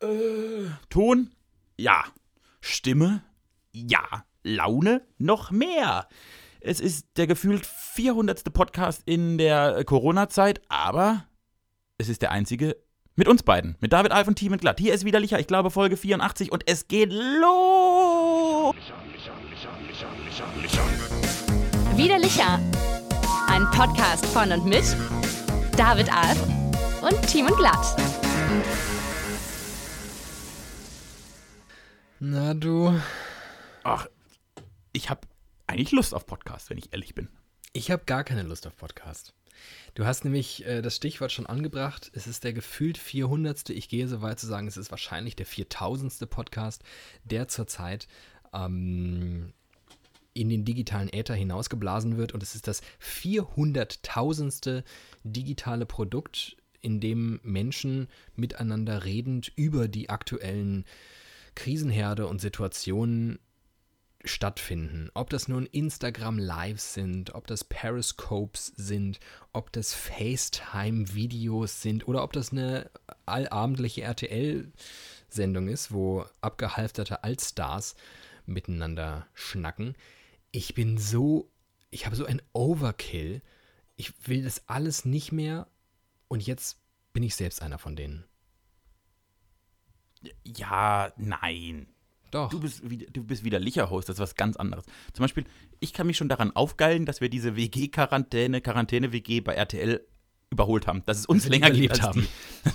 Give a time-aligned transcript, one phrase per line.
[0.00, 1.30] Äh, Ton?
[1.76, 2.04] Ja.
[2.60, 3.22] Stimme?
[3.72, 4.24] Ja.
[4.42, 5.02] Laune?
[5.18, 6.08] Noch mehr.
[6.60, 8.52] Es ist der gefühlt 400.
[8.52, 11.24] Podcast in der Corona-Zeit, aber
[11.98, 12.76] es ist der einzige
[13.14, 14.78] mit uns beiden, mit David Alf und Team und Glatt.
[14.78, 18.74] Hier ist widerlicher, ich glaube Folge 84 und es geht los.
[21.96, 22.60] Widerlicher.
[23.48, 24.84] Ein Podcast von und mit
[25.76, 26.40] David Alf
[27.02, 27.96] und Team und Glatt.
[32.20, 33.00] Na du.
[33.84, 34.08] Ach,
[34.92, 35.20] ich habe
[35.68, 37.28] eigentlich Lust auf Podcast, wenn ich ehrlich bin.
[37.72, 39.34] Ich habe gar keine Lust auf Podcast.
[39.94, 42.10] Du hast nämlich äh, das Stichwort schon angebracht.
[42.14, 43.70] Es ist der gefühlt 400.
[43.70, 46.28] Ich gehe so weit zu sagen, es ist wahrscheinlich der 4000.
[46.28, 46.82] Podcast,
[47.22, 48.08] der zurzeit
[48.52, 49.52] ähm,
[50.34, 52.32] in den digitalen Äther hinausgeblasen wird.
[52.32, 54.82] Und es ist das 400.000.
[55.22, 60.84] digitale Produkt, in dem Menschen miteinander redend über die aktuellen
[61.58, 63.40] Krisenherde und Situationen
[64.24, 65.10] stattfinden.
[65.14, 69.18] Ob das nun Instagram Lives sind, ob das Periscopes sind,
[69.52, 72.88] ob das FaceTime-Videos sind oder ob das eine
[73.26, 77.96] allabendliche RTL-Sendung ist, wo abgehalfterte Altstars
[78.46, 79.96] miteinander schnacken.
[80.52, 81.50] Ich bin so,
[81.90, 83.42] ich habe so ein Overkill.
[83.96, 85.66] Ich will das alles nicht mehr
[86.28, 86.78] und jetzt
[87.12, 88.27] bin ich selbst einer von denen.
[90.44, 91.88] Ja, nein.
[92.30, 92.50] Doch.
[92.50, 94.84] Du bist, du bist widerlicher Host, das ist was ganz anderes.
[95.14, 95.44] Zum Beispiel,
[95.80, 100.06] ich kann mich schon daran aufgeilen, dass wir diese WG-Quarantäne, Quarantäne-WG bei RTL
[100.50, 102.26] überholt haben, dass es uns wir länger überlebt die.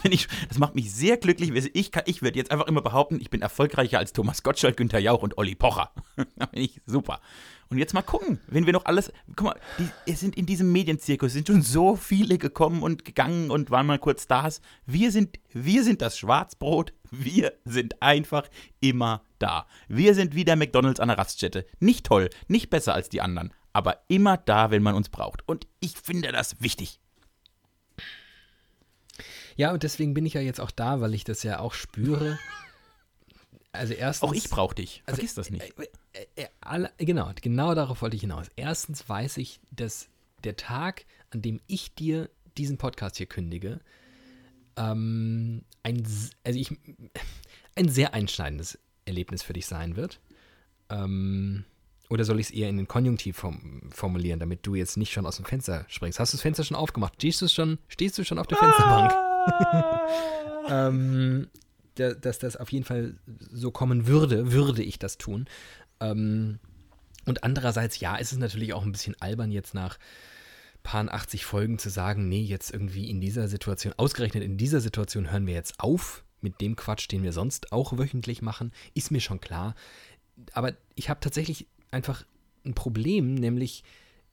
[0.10, 1.52] Ich, das macht mich sehr glücklich.
[1.74, 5.00] Ich, kann- ich würde jetzt einfach immer behaupten, ich bin erfolgreicher als Thomas Gottschalk, Günther
[5.00, 5.92] Jauch und Olli Pocher.
[6.36, 7.20] da bin ich super.
[7.70, 9.12] Und jetzt mal gucken, wenn wir noch alles.
[9.36, 13.50] Guck mal, die, es sind in diesem Medienzirkus sind schon so viele gekommen und gegangen
[13.50, 14.62] und waren mal kurz Stars.
[14.86, 16.94] Wir sind, wir sind das Schwarzbrot.
[17.10, 18.48] Wir sind einfach
[18.80, 19.66] immer da.
[19.88, 21.66] Wir sind wie der McDonalds an der Raststätte.
[21.80, 25.48] Nicht toll, nicht besser als die anderen, aber immer da, wenn man uns braucht.
[25.48, 27.00] Und ich finde das wichtig.
[29.56, 32.40] Ja, und deswegen bin ich ja jetzt auch da, weil ich das ja auch spüre.
[33.72, 34.30] Also erstens.
[34.30, 35.02] Auch ich brauche dich.
[35.06, 35.64] also, Vergiss das nicht.
[35.64, 38.48] Äh, äh, äh, alle, genau, genau darauf wollte ich hinaus.
[38.56, 40.10] Erstens weiß ich, dass
[40.44, 43.80] der Tag, an dem ich dir diesen Podcast hier kündige,
[44.78, 46.04] ähm, ein,
[46.44, 46.72] also ich,
[47.76, 50.20] ein sehr einschneidendes Erlebnis für dich sein wird.
[50.90, 51.66] Ähm,
[52.10, 55.26] oder soll ich es eher in den Konjunktiv form formulieren, damit du jetzt nicht schon
[55.26, 56.20] aus dem Fenster springst?
[56.20, 57.14] Hast du das Fenster schon aufgemacht?
[57.16, 59.33] Stehst du schon, stehst du schon auf der Fensterbank?
[60.70, 61.48] ähm,
[61.96, 63.16] da, dass das auf jeden Fall
[63.52, 65.46] so kommen würde, würde ich das tun.
[66.00, 66.60] Ähm,
[67.26, 69.98] und andererseits, ja, ist es natürlich auch ein bisschen albern, jetzt nach
[70.84, 75.32] paar 80 Folgen zu sagen, nee, jetzt irgendwie in dieser Situation, ausgerechnet in dieser Situation
[75.32, 79.22] hören wir jetzt auf mit dem Quatsch, den wir sonst auch wöchentlich machen, ist mir
[79.22, 79.76] schon klar.
[80.52, 82.26] Aber ich habe tatsächlich einfach
[82.66, 83.84] ein Problem, nämlich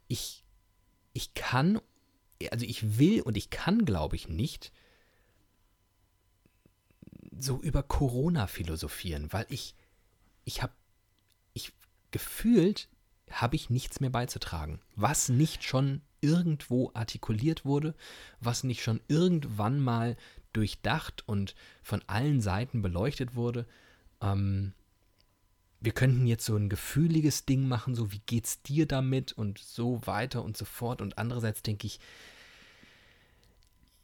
[0.09, 0.45] ich,
[1.13, 1.81] ich kann,
[2.51, 4.73] also ich will und ich kann, glaube ich, nicht
[7.43, 9.75] so über Corona philosophieren, weil ich,
[10.45, 10.73] ich habe,
[11.53, 11.73] ich
[12.11, 12.89] gefühlt
[13.31, 17.95] habe ich nichts mehr beizutragen, was nicht schon irgendwo artikuliert wurde,
[18.41, 20.17] was nicht schon irgendwann mal
[20.53, 23.67] durchdacht und von allen Seiten beleuchtet wurde.
[24.21, 24.73] Ähm,
[25.81, 30.07] wir könnten jetzt so ein gefühliges Ding machen, so wie geht's dir damit und so
[30.07, 31.01] weiter und so fort.
[31.01, 32.01] Und andererseits denke ich,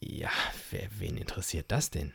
[0.01, 0.31] ja,
[0.71, 2.13] wer, wen interessiert das denn?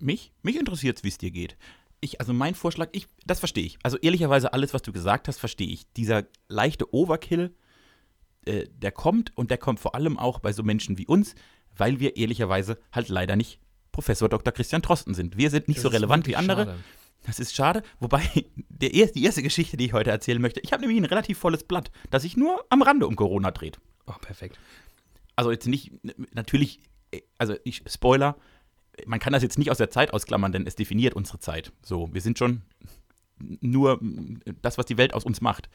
[0.00, 0.32] Mich?
[0.42, 1.56] Mich interessiert es, wie es dir geht.
[2.00, 3.78] Ich, also mein Vorschlag, ich, das verstehe ich.
[3.82, 5.90] Also ehrlicherweise, alles, was du gesagt hast, verstehe ich.
[5.94, 7.54] Dieser leichte Overkill,
[8.44, 11.34] äh, der kommt und der kommt vor allem auch bei so Menschen wie uns,
[11.76, 13.58] weil wir ehrlicherweise halt leider nicht
[13.92, 14.52] Professor Dr.
[14.52, 15.36] Christian Trosten sind.
[15.36, 16.64] Wir sind nicht so Das ist relevant wie andere.
[16.66, 16.78] schade.
[17.26, 17.82] Das ist schade.
[18.00, 18.22] Wobei,
[18.68, 21.38] der erste, die erste Geschichte, die ich heute erzählen möchte, ich habe nämlich ein relativ
[21.38, 23.78] volles Blatt, das sich nur am Rande um Corona dreht.
[24.06, 24.58] Oh, perfekt.
[25.36, 25.90] Also jetzt nicht,
[26.34, 26.80] natürlich,
[27.12, 28.36] äh, also ich, Spoiler,
[29.06, 31.72] man kann das jetzt nicht aus der Zeit ausklammern, denn es definiert unsere Zeit.
[31.82, 32.62] So, wir sind schon
[33.38, 33.98] nur
[34.62, 35.68] das, was die Welt aus uns macht.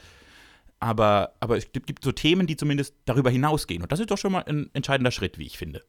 [0.80, 3.82] Aber, aber es gibt, so Themen, die zumindest darüber hinausgehen.
[3.84, 5.84] Und das ist doch schon mal ein entscheidender Schritt, wie ich finde.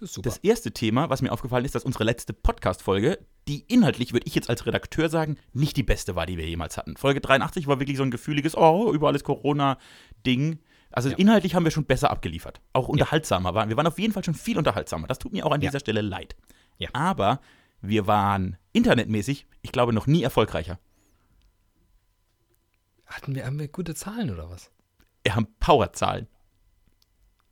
[0.00, 0.12] Das.
[0.22, 3.18] Das erste Thema, was mir aufgefallen ist, dass unsere letzte Podcast-Folge,
[3.48, 6.76] die inhaltlich, würde ich jetzt als Redakteur sagen, nicht die beste war, die wir jemals
[6.76, 6.96] hatten.
[6.96, 10.58] Folge 83 war wirklich so ein gefühliges, oh, überall ist Corona-Ding.
[10.90, 11.16] Also Ja.
[11.16, 12.60] inhaltlich haben wir schon besser abgeliefert.
[12.74, 13.70] Auch unterhaltsamer waren.
[13.70, 15.06] Wir waren auf jeden Fall schon viel unterhaltsamer.
[15.06, 15.70] Das tut mir auch an Ja.
[15.70, 16.36] dieser Stelle leid.
[16.78, 16.88] Ja.
[16.92, 17.40] Aber
[17.80, 20.78] wir waren internetmäßig, ich glaube, noch nie erfolgreicher.
[23.06, 24.70] Hatten wir, haben wir gute Zahlen oder was?
[25.24, 26.26] Wir haben Powerzahlen.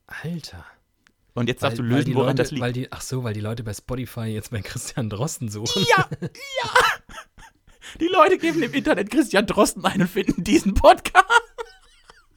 [0.05, 0.65] Alter.
[1.33, 2.61] Und jetzt darfst Weil- du weil lösen, woran Leute, das liegt.
[2.61, 5.85] Weil die, ach so, weil die Leute bei Spotify jetzt bei Christian Drosten suchen.
[5.97, 6.69] Ja, ja.
[7.99, 11.25] Die Leute geben im Internet Christian Drosten ein und finden diesen Podcast.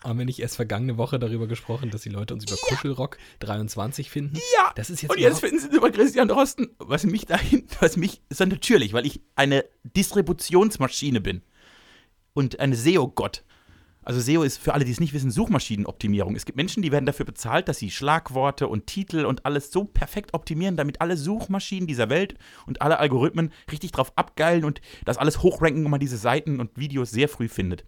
[0.02, 4.10] Haben wir nicht erst vergangene Woche darüber gesprochen, dass die Leute uns über Kuschelrock 23
[4.10, 4.36] finden?
[4.56, 4.72] Ja.
[4.74, 6.74] Das ist jetzt und jetzt finden sie es über Christian Drosten.
[6.78, 11.42] Was mich dahin, was mich, ist natürlich, weil ich eine Distributionsmaschine bin.
[12.32, 13.44] Und eine SEO-Gott.
[14.02, 16.34] Also SEO ist für alle, die es nicht wissen, Suchmaschinenoptimierung.
[16.34, 19.84] Es gibt Menschen, die werden dafür bezahlt, dass sie Schlagworte und Titel und alles so
[19.84, 22.34] perfekt optimieren, damit alle Suchmaschinen dieser Welt
[22.66, 26.78] und alle Algorithmen richtig drauf abgeilen und das alles hochranken, und man diese Seiten und
[26.78, 27.84] Videos sehr früh findet.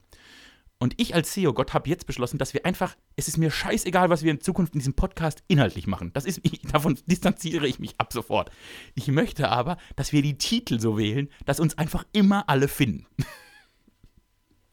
[0.83, 4.25] Und ich als SEO-Gott habe jetzt beschlossen, dass wir einfach, es ist mir scheißegal, was
[4.25, 6.13] wir in Zukunft in diesem Podcast inhaltlich machen.
[6.13, 8.51] Das ist, ich, davon distanziere ich mich ab sofort.
[8.97, 13.07] Ich möchte aber, dass wir die Titel so wählen, dass uns einfach immer alle finden.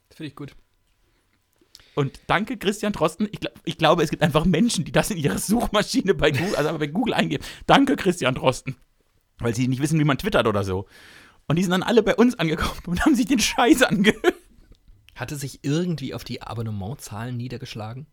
[0.09, 0.55] Das finde ich gut.
[1.93, 3.29] Und danke, Christian Drosten.
[3.31, 6.55] Ich, glaub, ich glaube, es gibt einfach Menschen, die das in ihre Suchmaschine bei Google,
[6.55, 7.45] also bei Google eingeben.
[7.67, 8.75] Danke, Christian Drosten.
[9.37, 10.87] Weil sie nicht wissen, wie man twittert oder so.
[11.47, 14.33] Und die sind dann alle bei uns angekommen und haben sich den Scheiß angehört.
[15.19, 18.07] Hatte sich irgendwie auf die Abonnementzahlen niedergeschlagen?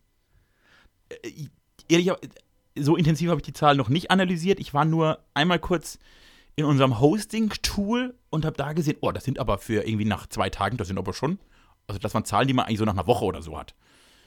[1.89, 2.11] ehrlich,
[2.77, 4.61] so intensiv habe ich die Zahl noch nicht analysiert.
[4.61, 5.99] Ich war nur einmal kurz
[6.57, 10.51] in unserem Hosting-Tool und habe da gesehen, oh, das sind aber für irgendwie nach zwei
[10.51, 11.39] Tagen, das sind aber schon,
[11.87, 13.75] also das waren Zahlen, die man eigentlich so nach einer Woche oder so hat.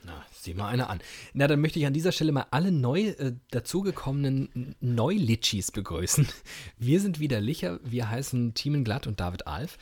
[0.05, 0.99] Na, sieh mal eine an.
[1.33, 6.27] Na, dann möchte ich an dieser Stelle mal alle neu äh, dazugekommenen Neulitschis begrüßen.
[6.77, 9.77] Wir sind wieder Licher, wir heißen Thiemen Glatt und David Alf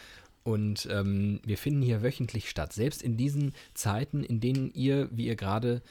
[0.47, 2.71] und ähm, wir finden hier wöchentlich statt.
[2.71, 5.81] Selbst in diesen Zeiten, in denen ihr, wie ihr gerade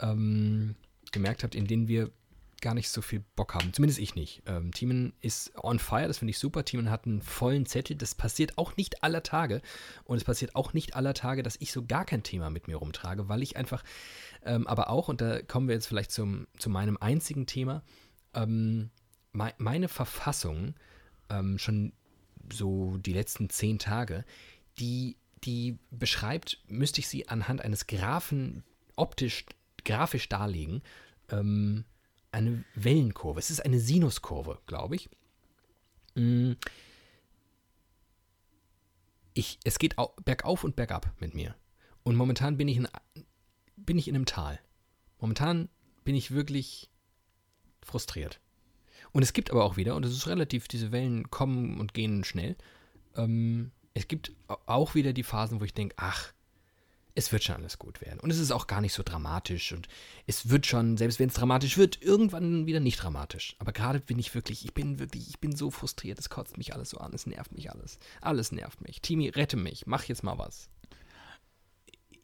[0.00, 0.76] ähm,
[1.12, 2.10] gemerkt habt, in denen wir
[2.62, 3.72] gar nicht so viel Bock haben.
[3.74, 4.42] Zumindest ich nicht.
[4.46, 6.64] Ähm, Thiemen ist on fire, das finde ich super.
[6.64, 7.96] Thiemen hat einen vollen Zettel.
[7.96, 9.60] Das passiert auch nicht aller Tage.
[10.04, 12.76] Und es passiert auch nicht aller Tage, dass ich so gar kein Thema mit mir
[12.76, 13.84] rumtrage, weil ich einfach,
[14.42, 17.82] ähm, aber auch, und da kommen wir jetzt vielleicht zum, zu meinem einzigen Thema,
[18.32, 18.88] ähm,
[19.32, 20.74] mei- meine Verfassung,
[21.28, 21.92] ähm, schon
[22.52, 24.24] so die letzten zehn Tage,
[24.78, 28.64] die, die beschreibt, müsste ich sie anhand eines Graphen
[28.96, 29.46] optisch,
[29.84, 30.82] grafisch darlegen,
[31.30, 31.84] ähm,
[32.32, 33.38] eine Wellenkurve.
[33.38, 35.08] Es ist eine Sinuskurve, glaube ich.
[36.14, 36.52] Mm.
[39.34, 39.58] ich.
[39.64, 41.54] Es geht au bergauf und bergab mit mir.
[42.02, 42.88] Und momentan bin ich, in,
[43.76, 44.60] bin ich in einem Tal.
[45.20, 45.68] Momentan
[46.04, 46.90] bin ich wirklich
[47.82, 48.40] frustriert.
[49.12, 52.24] Und es gibt aber auch wieder, und es ist relativ, diese Wellen kommen und gehen
[52.24, 52.56] schnell,
[53.16, 56.32] ähm, es gibt au- auch wieder die Phasen, wo ich denke, ach,
[57.14, 58.20] es wird schon alles gut werden.
[58.20, 59.72] Und es ist auch gar nicht so dramatisch.
[59.72, 59.88] Und
[60.28, 63.56] es wird schon, selbst wenn es dramatisch wird, irgendwann wieder nicht dramatisch.
[63.58, 66.20] Aber gerade bin ich wirklich, ich bin wirklich, ich bin so frustriert.
[66.20, 67.12] Es kotzt mich alles so an.
[67.12, 67.98] Es nervt mich alles.
[68.20, 69.02] Alles nervt mich.
[69.02, 69.84] Timi, rette mich.
[69.86, 70.68] Mach jetzt mal was.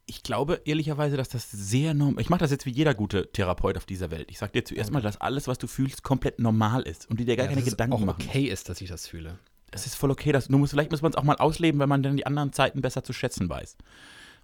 [0.07, 3.77] Ich glaube ehrlicherweise, dass das sehr normal Ich mache das jetzt wie jeder gute Therapeut
[3.79, 4.31] auf dieser Welt.
[4.31, 7.25] Ich sage dir zuerst mal, dass alles, was du fühlst, komplett normal ist und du
[7.25, 9.39] dir gar Ja, keine dass es Gedanken auch okay ist, dass ich das fühle.
[9.71, 10.31] Es ist voll okay.
[10.33, 12.53] Dass, nur muss, vielleicht muss man es auch mal ausleben, wenn man dann die anderen
[12.53, 13.77] Zeiten besser zu schätzen weiß.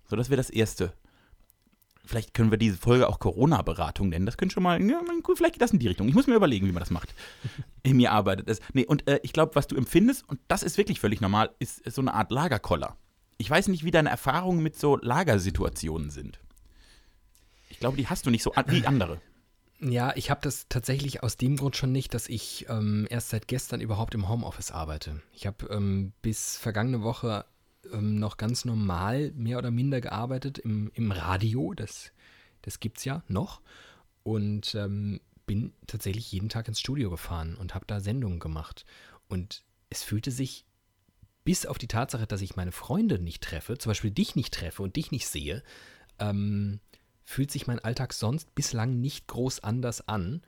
[0.09, 0.93] So, das wäre das Erste.
[2.05, 4.27] Vielleicht können wir diese Folge auch Corona-Beratung nennen.
[4.27, 5.01] Das könnte schon mal, ja,
[5.37, 6.09] vielleicht geht das in die Richtung.
[6.09, 7.15] Ich muss mir überlegen, wie man das macht.
[7.85, 8.61] In mir arbeitet es.
[8.73, 11.81] Nee, und äh, ich glaube, was du empfindest, und das ist wirklich völlig normal, ist,
[11.81, 12.97] ist so eine Art Lagerkoller.
[13.41, 16.39] Ich weiß nicht, wie deine Erfahrungen mit so Lagersituationen sind.
[17.71, 19.19] Ich glaube, die hast du nicht so wie andere.
[19.81, 23.49] Ja, ich habe das tatsächlich aus dem Grund schon nicht, dass ich ähm, erst seit
[23.49, 25.23] gestern überhaupt im Homeoffice arbeite.
[25.33, 27.47] Ich habe ähm, bis vergangene Woche
[27.91, 31.73] ähm, noch ganz normal mehr oder minder gearbeitet im, im Radio.
[31.73, 32.13] Das,
[32.61, 33.63] das gibt es ja noch.
[34.23, 38.85] Und ähm, bin tatsächlich jeden Tag ins Studio gefahren und habe da Sendungen gemacht.
[39.29, 40.67] Und es fühlte sich
[41.45, 44.83] bis auf die Tatsache, dass ich meine Freunde nicht treffe, zum Beispiel dich nicht treffe
[44.83, 45.63] und dich nicht sehe,
[46.19, 46.81] ähm,
[47.25, 50.43] fühlt sich mein Alltag sonst bislang nicht groß anders an.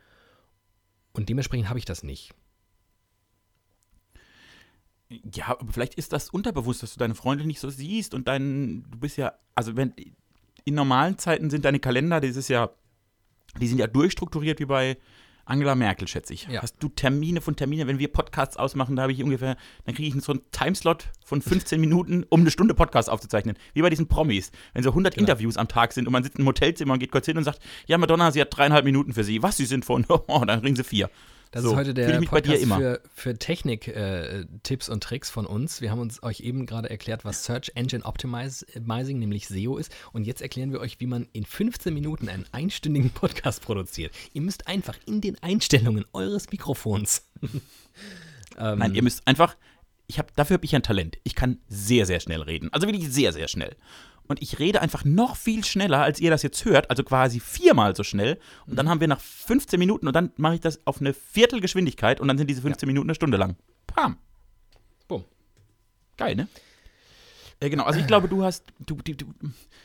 [1.13, 2.35] Und dementsprechend habe ich das nicht.
[5.35, 8.85] Ja, aber vielleicht ist das unterbewusst, dass du deine Freunde nicht so siehst und dein,
[8.91, 9.95] du bist ja, also wenn,
[10.65, 12.71] in normalen Zeiten sind deine Kalender, das ist ja,
[13.61, 14.97] die sind ja durchstrukturiert wie bei
[15.45, 16.47] Angela Merkel, schätze ich.
[16.49, 16.63] Ja.
[16.63, 20.17] Hast du Termine von Termine, wenn wir Podcasts ausmachen, da habe ich ungefähr, dann kriege
[20.17, 23.57] ich so einen Timeslot von 15 Minuten, um eine Stunde Podcast aufzuzeichnen.
[23.75, 24.53] Wie bei diesen Promis.
[24.73, 25.23] Wenn so 100 Genau.
[25.23, 27.61] Interviews am Tag sind und man sitzt im Hotelzimmer und geht kurz hin und sagt,
[27.87, 29.43] ja, Madonna, sie hat dreieinhalb Minuten für sie.
[29.43, 31.11] Was, sie sind von, oh, dann kriegen sie vier.
[31.52, 35.82] Das So, ist heute der Podcast für, für Technik-Tipps und Tricks von uns.
[35.82, 39.94] Wir haben uns euch eben gerade erklärt, was Search Engine Optimizing, nämlich SEO ist.
[40.14, 44.14] Und jetzt erklären wir euch, wie man in 15 Minuten einen einstündigen Podcast produziert.
[44.32, 47.28] Ihr müsst einfach in den Einstellungen eures Mikrofons.
[47.42, 49.54] ähm, Nein, ihr müsst einfach,
[50.06, 51.18] ich hab, dafür habe ich ein Talent.
[51.23, 52.73] Ich kann sehr, sehr schnell reden.
[52.73, 53.76] Also wirklich sehr, sehr schnell.
[54.29, 57.95] Und ich rede einfach noch viel schneller, als ihr das jetzt hört, also quasi viermal
[57.97, 58.38] so schnell.
[58.67, 62.21] Und dann haben wir nach 15 Minuten und dann mache ich das auf eine Viertelgeschwindigkeit
[62.21, 63.57] und dann sind diese 15 Minuten eine Stunde lang.
[63.87, 64.17] Pam.
[65.09, 65.25] Bumm.
[66.17, 66.49] Geil, ne?
[67.62, 69.26] Äh, genau, also ich glaube, du hast, du, du, du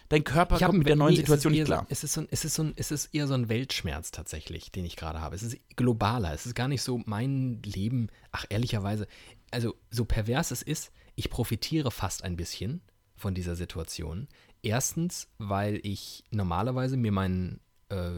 [0.10, 1.82] dein Körper kommt mit der neuen nee, Situation nicht klar.
[1.82, 4.10] So, es, ist so ein, es, ist so ein, es ist eher so ein Weltschmerz
[4.10, 5.36] tatsächlich, den ich gerade habe.
[5.36, 6.34] Es ist globaler.
[6.34, 8.10] Es ist gar nicht so mein Leben.
[8.32, 9.08] Ach, ehrlicherweise,
[9.52, 12.82] also so pervers es ist, ich profitiere fast ein bisschen
[13.18, 14.28] von dieser Situation.
[14.62, 17.60] Erstens, weil ich normalerweise mir mein
[17.90, 18.12] äh,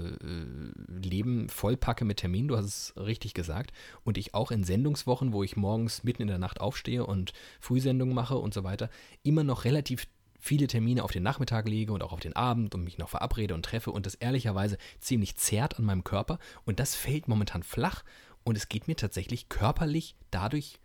[0.87, 3.71] Leben vollpacke mit Terminen, du hast es richtig gesagt,
[4.03, 8.15] und ich auch in Sendungswochen, wo ich morgens mitten in der Nacht aufstehe und Frühsendungen
[8.15, 8.89] mache und so weiter,
[9.23, 10.07] immer noch relativ
[10.39, 13.53] viele Termine auf den Nachmittag lege und auch auf den Abend und mich noch verabrede
[13.53, 18.03] und treffe und das ehrlicherweise ziemlich zerrt an meinem Körper und das fällt momentan flach
[18.43, 20.79] und es geht mir tatsächlich körperlich dadurch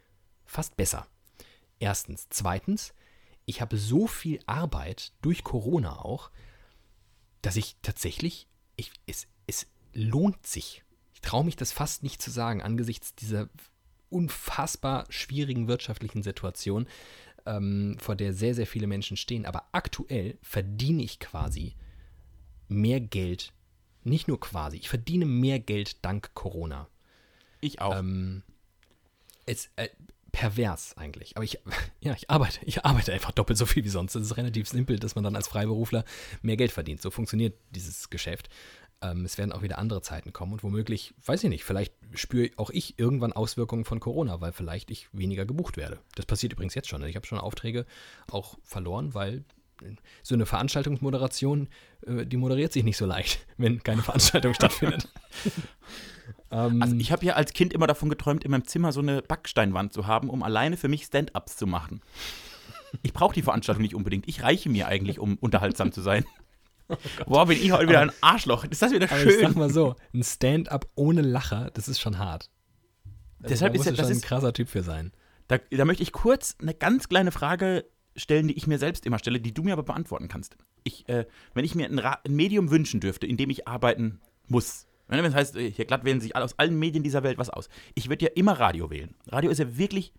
[0.44, 1.06] fast besser.
[1.78, 2.26] Erstens.
[2.30, 2.94] Zweitens,
[3.46, 6.30] ich habe so viel Arbeit durch Corona auch,
[7.42, 10.82] dass ich tatsächlich, ich, es, es lohnt sich.
[11.12, 13.48] Ich traue mich das fast nicht zu sagen, angesichts dieser
[14.08, 16.86] unfassbar schwierigen wirtschaftlichen Situation,
[17.46, 19.44] ähm, vor der sehr, sehr viele Menschen stehen.
[19.44, 21.74] Aber aktuell verdiene ich quasi
[22.68, 23.52] mehr Geld.
[24.04, 26.88] Nicht nur quasi, ich verdiene mehr Geld dank Corona.
[27.60, 27.98] Ich auch.
[27.98, 28.42] Ähm,
[29.46, 29.88] es, äh,
[30.34, 31.36] pervers eigentlich.
[31.36, 31.60] Aber ich,
[32.00, 34.14] ja, ich arbeite, ich arbeite einfach doppelt so viel wie sonst.
[34.16, 36.04] Es ist relativ simpel, dass man dann als Freiberufler
[36.42, 37.00] mehr Geld verdient.
[37.00, 38.48] So funktioniert dieses Geschäft.
[39.00, 42.50] Ähm, es werden auch wieder andere Zeiten kommen und womöglich, weiß ich nicht, vielleicht spüre
[42.56, 46.00] auch ich irgendwann Auswirkungen von Corona, weil vielleicht ich weniger gebucht werde.
[46.16, 47.04] Das passiert übrigens jetzt schon.
[47.04, 47.86] Ich habe schon Aufträge
[48.28, 49.44] auch verloren, weil
[50.22, 51.68] so eine Veranstaltungsmoderation,
[52.06, 55.08] äh, die moderiert sich nicht so leicht, wenn keine Veranstaltung stattfindet.
[56.50, 59.22] Ähm, Also ich habe ja als Kind immer davon geträumt, in meinem Zimmer so eine
[59.22, 62.00] Backsteinwand zu haben, um alleine für mich Stand-ups zu machen.
[63.02, 64.28] Ich brauche die Veranstaltung nicht unbedingt.
[64.28, 66.24] Ich reiche mir eigentlich, um unterhaltsam zu sein.
[67.26, 68.64] Boah, bin ich heute wieder ein Arschloch.
[68.64, 69.58] Ist das wieder Aber ich sag schön?
[69.58, 72.50] mal so, ein Stand-up ohne Lacher, das ist schon hart.
[73.42, 75.12] Also Deshalb da ist ja- das schon ist- ein krasser Typ für sein.
[75.48, 77.84] Da, da möchte ich kurz eine ganz kleine Frage
[78.16, 80.56] stellen, die ich mir selbst immer stelle, die du mir aber beantworten kannst.
[80.84, 84.86] Ich, äh, wenn ich mir ein, ein Medium wünschen dürfte, in dem ich arbeiten muss,
[85.08, 87.68] das heißt, äh, hier glatt wählen sich alle aus allen Medien dieser Welt was aus.
[87.94, 89.14] Ich würde ja immer Radio wählen.
[89.28, 90.12] Radio ist ja wirklich,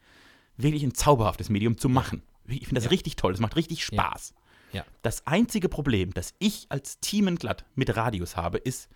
[0.57, 2.21] wirklich ein zauberhaftes Medium zu machen.
[2.47, 4.35] Ich finde das richtig toll, das macht richtig Spaß.
[4.71, 4.85] Ja.
[5.01, 6.99] Das einzige Problem, das ich als
[7.39, 8.89] Glatt mit Radios habe, ist,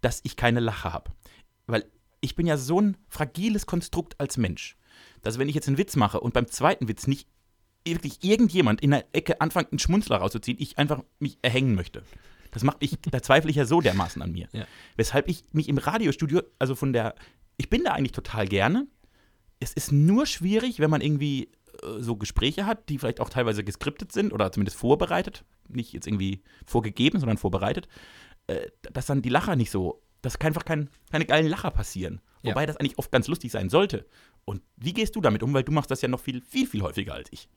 [0.00, 1.12] dass ich keine Lache habe.
[1.66, 1.84] Weil
[2.20, 4.76] ich bin ja so ein fragiles Konstrukt als Mensch,
[5.22, 7.28] dass wenn ich jetzt einen Witz mache und beim zweiten Witz nicht
[7.86, 12.02] wirklich irgendjemand in der Ecke anfängt, einen Schmunzler rauszuziehen, ich einfach mich erhängen möchte.
[12.54, 14.48] Das macht ich, da zweifle ich ja so dermaßen an mir.
[14.52, 14.66] Ja.
[14.96, 17.14] Weshalb ich mich im Radiostudio, also von der,
[17.56, 18.86] ich bin da eigentlich total gerne.
[19.60, 21.50] Es ist nur schwierig, wenn man irgendwie
[21.82, 25.44] äh, so Gespräche hat, die vielleicht auch teilweise geskriptet sind oder zumindest vorbereitet.
[25.68, 27.88] Nicht jetzt irgendwie vorgegeben, sondern vorbereitet.
[28.46, 32.20] Äh, dass dann die Lacher nicht so, dass einfach kein, keine geilen Lacher passieren.
[32.42, 32.50] Ja.
[32.50, 34.06] Wobei das eigentlich oft ganz lustig sein sollte.
[34.44, 35.52] Und wie gehst du damit um?
[35.54, 37.48] Weil du machst das ja noch viel, viel, viel häufiger als ich.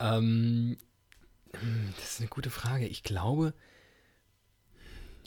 [0.00, 0.78] Ähm,
[1.52, 2.86] das ist eine gute Frage.
[2.86, 3.54] Ich glaube,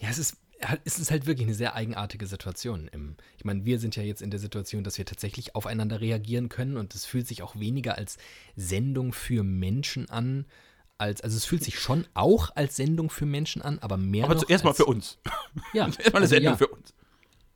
[0.01, 0.37] ja, es ist,
[0.83, 2.87] es ist halt wirklich eine sehr eigenartige Situation.
[2.91, 6.49] Im, ich meine, wir sind ja jetzt in der Situation, dass wir tatsächlich aufeinander reagieren
[6.49, 8.17] können und es fühlt sich auch weniger als
[8.55, 10.45] Sendung für Menschen an.
[10.97, 14.37] Als, also es fühlt sich schon auch als Sendung für Menschen an, aber mehr Aber
[14.37, 15.17] zuerst mal für uns.
[15.73, 16.57] Ja, Erstmal eine also Sendung ja.
[16.57, 16.93] für uns.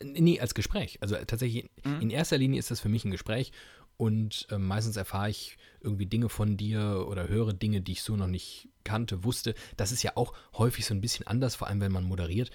[0.03, 0.97] Nee, als Gespräch.
[1.01, 2.01] Also tatsächlich, Mhm.
[2.01, 3.51] in erster Linie ist das für mich ein Gespräch
[3.97, 8.15] und äh, meistens erfahre ich irgendwie Dinge von dir oder höre Dinge, die ich so
[8.17, 9.53] noch nicht kannte, wusste.
[9.75, 12.51] Das ist ja auch häufig so ein bisschen anders, vor allem wenn man moderiert.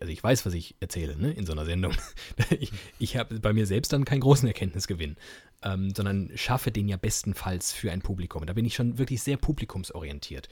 [0.00, 1.92] Also ich weiß, was ich erzähle ne, in so einer Sendung.
[2.58, 5.16] Ich, ich habe bei mir selbst dann keinen großen Erkenntnisgewinn,
[5.62, 8.46] ähm, sondern schaffe den ja bestenfalls für ein Publikum.
[8.46, 10.48] Da bin ich schon wirklich sehr publikumsorientiert.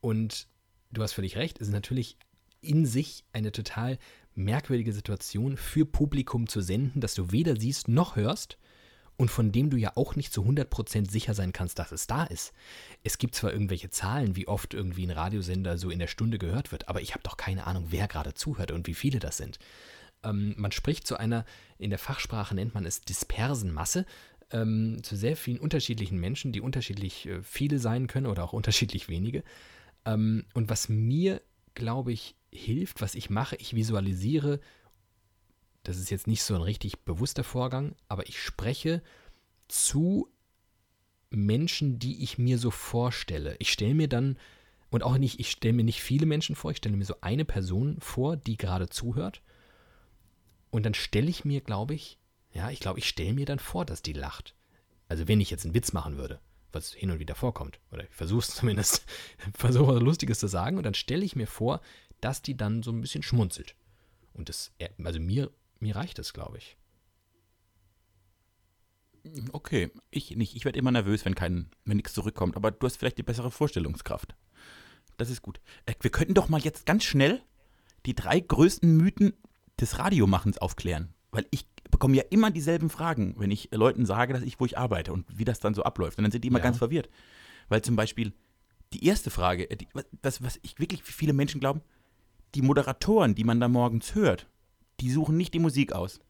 [0.00, 0.46] Und
[0.92, 2.16] du hast völlig recht, es ist natürlich
[2.60, 3.98] in sich eine total
[4.34, 8.58] merkwürdige Situation für Publikum zu senden, das du weder siehst noch hörst
[9.18, 12.22] und von dem du ja auch nicht zu 100% sicher sein kannst, dass es da
[12.24, 12.52] ist.
[13.02, 16.70] Es gibt zwar irgendwelche Zahlen, wie oft irgendwie ein Radiosender so in der Stunde gehört
[16.70, 19.58] wird, aber ich habe doch keine Ahnung, wer gerade zuhört und wie viele das sind.
[20.22, 21.44] Ähm, man spricht zu einer,
[21.78, 24.06] in der Fachsprache nennt man es dispersen Masse,
[24.52, 29.08] ähm, zu sehr vielen unterschiedlichen Menschen, die unterschiedlich äh, viele sein können oder auch unterschiedlich
[29.08, 29.42] wenige.
[30.04, 31.42] Ähm, und was mir,
[31.74, 34.60] glaube ich, hilft, was ich mache, ich visualisiere,
[35.88, 39.02] das ist jetzt nicht so ein richtig bewusster Vorgang, aber ich spreche
[39.68, 40.28] zu
[41.30, 43.56] Menschen, die ich mir so vorstelle.
[43.58, 44.38] Ich stelle mir dann,
[44.90, 47.46] und auch nicht, ich stelle mir nicht viele Menschen vor, ich stelle mir so eine
[47.46, 49.40] Person vor, die gerade zuhört.
[50.68, 52.18] Und dann stelle ich mir, glaube ich,
[52.52, 54.54] ja, ich glaube, ich stelle mir dann vor, dass die lacht.
[55.08, 56.38] Also wenn ich jetzt einen Witz machen würde.
[56.70, 57.80] was hin und wieder vorkommt.
[57.92, 59.06] Oder ich versuche es zumindest,
[59.54, 61.80] versuche was Lustiges zu sagen und dann stelle ich mir vor,
[62.20, 63.74] dass die dann so ein bisschen schmunzelt.
[64.34, 64.70] Und das,
[65.02, 66.76] also mir, mir reicht das, glaube ich.
[69.52, 70.56] Okay, ich nicht.
[70.56, 72.56] Ich werde immer nervös, wenn kein, wenn nichts zurückkommt.
[72.56, 74.34] Aber du hast vielleicht die bessere Vorstellungskraft.
[75.16, 75.60] Das ist gut.
[75.86, 77.42] Äh, wir könnten doch mal jetzt ganz schnell
[78.06, 79.34] die drei größten Mythen
[79.80, 81.12] des Radiomachens aufklären.
[81.30, 84.78] Weil ich bekomme ja immer dieselben Fragen, wenn ich Leuten sage, dass ich, wo ich
[84.78, 86.16] arbeite und wie das dann so abläuft.
[86.18, 86.64] Und dann sind die immer Ja.
[86.64, 87.10] ganz verwirrt.
[87.68, 88.32] Weil zum Beispiel
[88.94, 89.88] die erste Frage, äh, die,
[90.22, 91.82] das, was ich wirklich viele Menschen glauben,
[92.54, 94.46] die Moderatoren, die man da morgens hört,
[95.00, 96.20] die suchen nicht die Musik aus.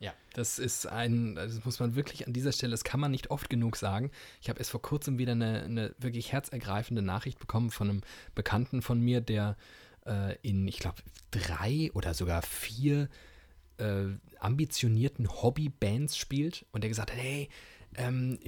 [0.00, 3.30] Ja, das ist ein, das muss man wirklich an dieser Stelle, das kann man nicht
[3.30, 4.10] oft genug sagen.
[4.40, 8.00] Ich habe erst vor kurzem wieder eine, eine wirklich herzergreifende Nachricht bekommen von einem
[8.34, 9.56] Bekannten von mir, der
[10.06, 13.08] äh, in, ich glaube, drei oder sogar vier
[13.78, 14.06] äh,
[14.38, 17.48] ambitionierten Hobbybands spielt und der gesagt hat, hey,
[17.96, 18.38] ähm,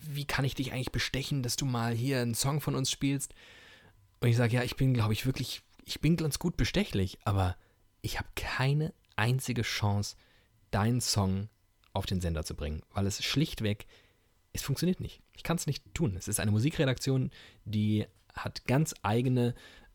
[0.00, 3.34] wie kann ich dich eigentlich bestechen, dass du mal hier einen Song von uns spielst?
[4.20, 7.56] Und ich sage, ja, ich bin, glaube ich, wirklich, ich bin ganz gut bestechlich, aber
[8.02, 10.16] ich habe keine einzige Chance,
[10.70, 11.48] deinen Song
[11.92, 13.86] auf den Sender zu bringen, weil es schlichtweg,
[14.52, 15.22] es funktioniert nicht.
[15.34, 16.14] Ich kann es nicht tun.
[16.16, 17.30] Es ist eine Musikredaktion,
[17.64, 19.54] die hat ganz eigene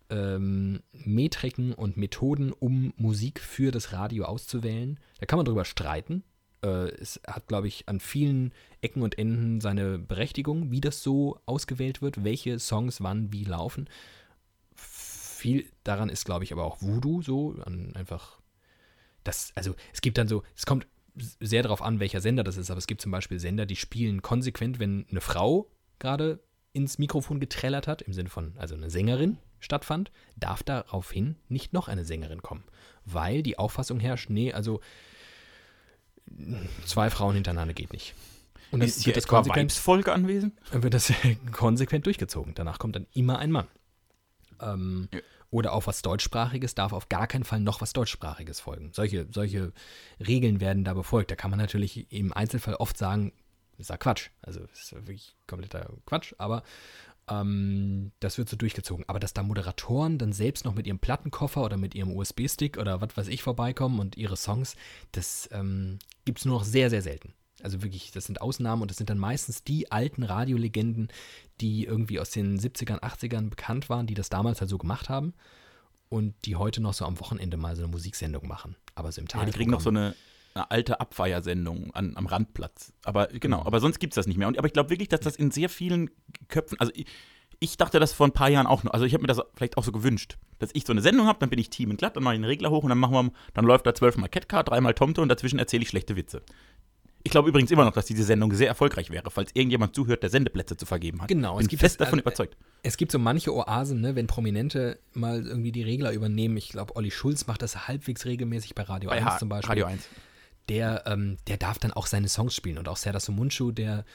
[0.10, 5.00] ähm, Metriken und Methoden, um Musik für das Radio auszuwählen.
[5.20, 6.24] Da kann man drüber streiten.
[6.64, 11.40] Äh, es hat, glaube ich, an vielen Ecken und Enden seine Berechtigung, wie das so
[11.46, 13.90] ausgewählt wird, welche Songs wann wie laufen.
[15.38, 17.56] Viel daran ist, glaube ich, aber auch Voodoo so,
[17.94, 18.40] einfach
[19.24, 20.88] das, also es gibt dann so, es kommt
[21.40, 24.22] sehr darauf an, welcher Sender das ist, aber es gibt zum Beispiel Sender, die spielen
[24.22, 26.40] konsequent, wenn eine Frau gerade
[26.74, 31.88] ins Mikrofon getrellert hat, im Sinne von, also eine Sängerin stattfand, darf daraufhin nicht noch
[31.88, 32.64] eine Sängerin kommen,
[33.06, 34.80] weil die Auffassung herrscht, nee, also
[36.86, 38.14] zwei Frauen hintereinander geht nicht.
[38.72, 39.72] Und dann ist hier wird das, konsequent,
[40.10, 40.54] anwesend?
[40.72, 41.14] dann wird das
[41.52, 42.54] konsequent durchgezogen.
[42.54, 43.68] Danach kommt dann immer ein Mann.
[44.62, 45.20] Ähm, Ja.
[45.50, 48.92] Oder auf was Deutschsprachiges darf auf gar keinen Fall noch was Deutschsprachiges folgen.
[48.92, 49.72] Solche, solche
[50.20, 51.32] Regeln werden da befolgt.
[51.32, 53.32] Da kann man natürlich im Einzelfall oft sagen,
[53.78, 54.30] das ist ja Quatsch.
[54.42, 56.64] Also das ist wirklich kompletter Quatsch, aber
[57.30, 59.06] ähm, das wird so durchgezogen.
[59.08, 63.00] Aber dass da Moderatoren dann selbst noch mit ihrem Plattenkoffer oder mit ihrem USB-Stick oder
[63.00, 64.76] was weiß ich vorbeikommen und ihre Songs,
[65.14, 67.34] das ähm, gibt es nur noch sehr, sehr selten.
[67.64, 71.08] Also wirklich, das sind Ausnahmen und das sind dann meistens die alten Radiolegenden,
[71.60, 75.34] die irgendwie aus den 70ern, 80ern bekannt waren, die das damals halt so gemacht haben
[76.10, 78.76] und die heute noch so am Wochenende mal so eine Musiksendung machen.
[78.96, 80.14] Aber so im Ja, die kriegen noch so eine,
[80.54, 82.94] eine alte Abfeiersendung an, am Randplatz.
[83.04, 83.68] Aber genau, Mhm.
[83.68, 84.48] aber sonst gibt es das nicht mehr.
[84.48, 86.12] Und, aber ich glaube wirklich, dass das in sehr vielen
[86.50, 87.08] Köpfen, also ich,
[87.60, 89.78] ich dachte das vor ein paar Jahren auch noch, also ich habe mir das vielleicht
[89.78, 92.16] auch so gewünscht, dass ich so eine Sendung habe, dann bin ich Team und glatt,
[92.16, 94.64] dann mache ich den Regler hoch und dann machen wir, dann läuft da zwölfmal Catcar,
[94.64, 96.44] dreimal Tomte und dazwischen erzähle ich schlechte Witze.
[97.28, 100.30] Ich glaube übrigens immer noch, dass diese Sendung sehr erfolgreich wäre, falls irgendjemand zuhört, der
[100.30, 101.28] Sendeplätze zu vergeben hat.
[101.28, 102.58] Genau, bin es gibt fest das- davon also, überzeugt.
[102.84, 106.56] Es gibt so manche Oasen, ne, wenn Prominente mal irgendwie die Regler übernehmen.
[106.58, 109.70] Ich glaube, Olli Schulz macht das halbwegs regelmäßig bei Radio Bei 1 H- zum Beispiel.
[109.70, 110.08] Radio 1.
[110.70, 112.78] der, ähm, der darf dann auch seine Songs spielen.
[112.78, 114.06] Und auch Serdar Sumunchu, der,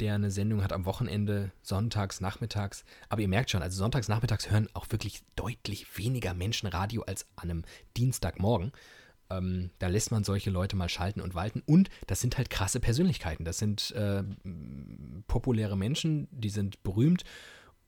[0.00, 2.84] der eine Sendung hat am Wochenende, sonntags, nachmittags.
[3.08, 7.26] Aber ihr merkt schon, also sonntags, nachmittags hören auch wirklich deutlich weniger Menschen Radio als
[7.36, 7.62] an einem
[7.96, 8.72] Dienstagmorgen.
[9.30, 11.62] Ähm, da lässt man solche Leute mal schalten und walten.
[11.66, 13.44] Und das sind halt krasse Persönlichkeiten.
[13.44, 14.22] Das sind äh,
[15.26, 17.24] populäre Menschen, die sind berühmt.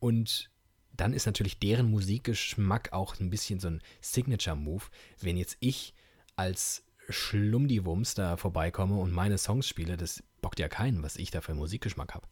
[0.01, 0.51] Und
[0.93, 4.85] dann ist natürlich deren Musikgeschmack auch ein bisschen so ein Signature-Move.
[5.21, 5.95] Wenn jetzt ich
[6.37, 11.41] als Schlumdiwumms da vorbeikomme und meine Songs spiele, das bockt ja keinen, was ich da
[11.41, 12.27] für einen Musikgeschmack habe.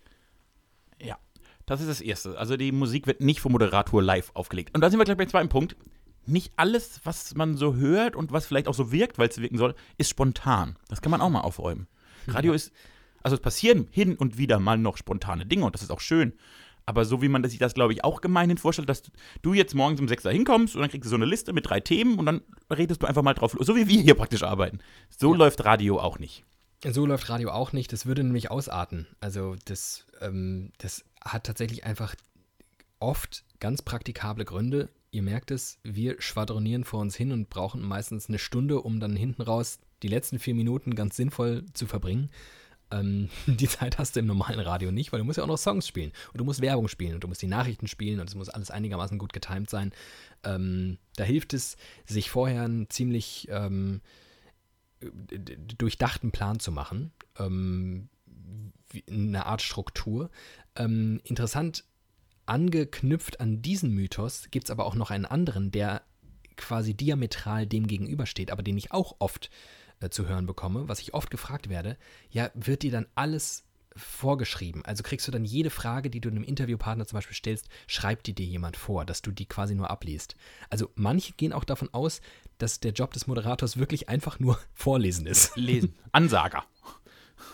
[1.00, 1.18] Ja,
[1.64, 2.38] das ist das Erste.
[2.38, 4.74] Also die Musik wird nicht vom Moderator live aufgelegt.
[4.74, 5.76] Und da sind wir gleich beim zweiten Punkt.
[6.26, 9.58] Nicht alles, was man so hört und was vielleicht auch so wirkt, weil es wirken
[9.58, 10.76] soll, ist spontan.
[10.88, 11.86] Das kann man auch mal aufräumen.
[12.28, 12.72] Radio ist,
[13.22, 16.32] also es passieren hin und wieder mal noch spontane Dinge und das ist auch schön.
[16.88, 19.02] Aber so wie man sich das, glaube ich, auch gemeinhin vorstellt, dass
[19.42, 21.68] du jetzt morgens um 6 Uhr hinkommst und dann kriegst du so eine Liste mit
[21.68, 23.66] drei Themen und dann redest du einfach mal drauf, los.
[23.66, 24.78] so wie wir hier praktisch arbeiten.
[25.16, 25.38] So Ja.
[25.38, 26.44] läuft Radio auch nicht.
[26.84, 27.92] So läuft Radio auch nicht.
[27.92, 29.06] Das würde nämlich ausarten.
[29.18, 32.14] Also das, ähm, das hat tatsächlich einfach
[33.00, 34.88] oft ganz praktikable Gründe.
[35.16, 39.16] Ihr merkt es, wir schwadronieren vor uns hin und brauchen meistens eine Stunde, um dann
[39.16, 42.28] hinten raus die letzten vier Minuten ganz sinnvoll zu verbringen.
[42.90, 45.56] Ähm, die Zeit hast du im normalen Radio nicht, weil du musst ja auch noch
[45.56, 48.34] Songs spielen und du musst Werbung spielen und du musst die Nachrichten spielen und es
[48.34, 49.90] muss alles einigermaßen gut getimt sein.
[50.44, 54.02] Ähm, da hilft es, sich vorher einen ziemlich ähm,
[55.78, 58.10] durchdachten Plan zu machen, ähm,
[59.08, 60.28] eine Art Struktur.
[60.74, 61.84] Ähm, interessant,
[62.46, 66.02] angeknüpft an diesen Mythos gibt es aber auch noch einen anderen, der
[66.56, 69.50] quasi diametral dem gegenübersteht, aber den ich auch oft
[70.00, 71.96] äh, zu hören bekomme, was ich oft gefragt werde,
[72.30, 73.64] ja, wird dir dann alles
[73.96, 74.84] vorgeschrieben.
[74.84, 78.34] Also kriegst du dann jede Frage, die du einem Interviewpartner zum Beispiel stellst, schreibt die
[78.34, 80.36] dir jemand vor, dass du die quasi nur abliest.
[80.68, 82.20] Also manche gehen auch davon aus,
[82.58, 85.56] dass der Job des Moderators wirklich einfach nur vorlesen ist.
[85.56, 85.94] Lesen.
[86.12, 86.64] Ansager.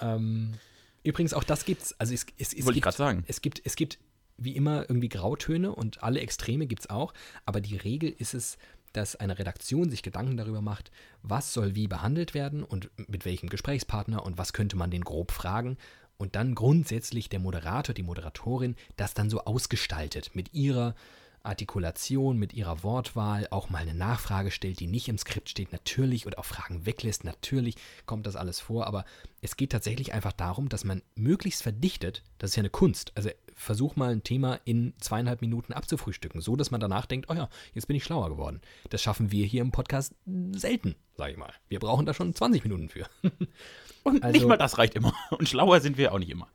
[0.00, 0.54] Ähm,
[1.02, 1.92] übrigens, auch das gibt's.
[1.98, 3.24] Also es, es, es Wollte ich gibt, gerade sagen.
[3.26, 3.98] Es gibt, es gibt
[4.44, 7.12] wie immer irgendwie Grautöne und alle Extreme gibt es auch.
[7.44, 8.58] Aber die Regel ist es,
[8.92, 10.90] dass eine Redaktion sich Gedanken darüber macht,
[11.22, 15.32] was soll wie behandelt werden und mit welchem Gesprächspartner und was könnte man den grob
[15.32, 15.78] fragen.
[16.18, 20.94] Und dann grundsätzlich der Moderator, die Moderatorin das dann so ausgestaltet mit ihrer
[21.42, 26.26] Artikulation, mit ihrer Wortwahl, auch mal eine Nachfrage stellt, die nicht im Skript steht, natürlich,
[26.26, 27.76] und auch Fragen weglässt, natürlich
[28.06, 29.04] kommt das alles vor, aber
[29.40, 33.30] es geht tatsächlich einfach darum, dass man möglichst verdichtet, das ist ja eine Kunst, also
[33.54, 37.48] versuch mal ein Thema in zweieinhalb Minuten abzufrühstücken, so dass man danach denkt, oh ja,
[37.74, 38.60] jetzt bin ich schlauer geworden.
[38.90, 40.14] Das schaffen wir hier im Podcast
[40.52, 41.52] selten, sag ich mal.
[41.68, 43.06] Wir brauchen da schon 20 Minuten für.
[44.04, 45.14] Und Also- nicht mal das reicht immer.
[45.30, 46.48] Und schlauer sind wir auch nicht immer.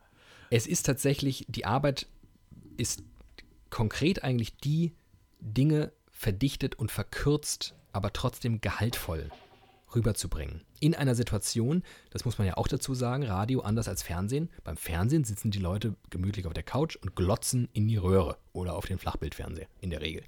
[0.50, 2.06] Es ist tatsächlich, die Arbeit
[2.76, 3.02] ist
[3.70, 4.94] konkret eigentlich die
[5.40, 9.30] Dinge verdichtet und verkürzt, aber trotzdem gehaltvoll
[9.94, 10.62] rüberzubringen.
[10.80, 14.50] In einer Situation, das muss man ja auch dazu sagen, Radio anders als Fernsehen.
[14.64, 18.74] Beim Fernsehen sitzen die Leute gemütlich auf der Couch und glotzen in die Röhre oder
[18.74, 20.22] auf den Flachbildfernseher in der Regel.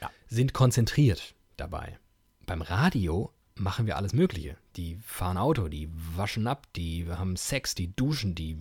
[0.00, 0.10] Ja.
[0.28, 1.98] Sind konzentriert dabei.
[2.46, 4.56] Beim Radio machen wir alles Mögliche.
[4.76, 8.58] Die fahren Auto, die waschen ab, die haben Sex, die duschen, die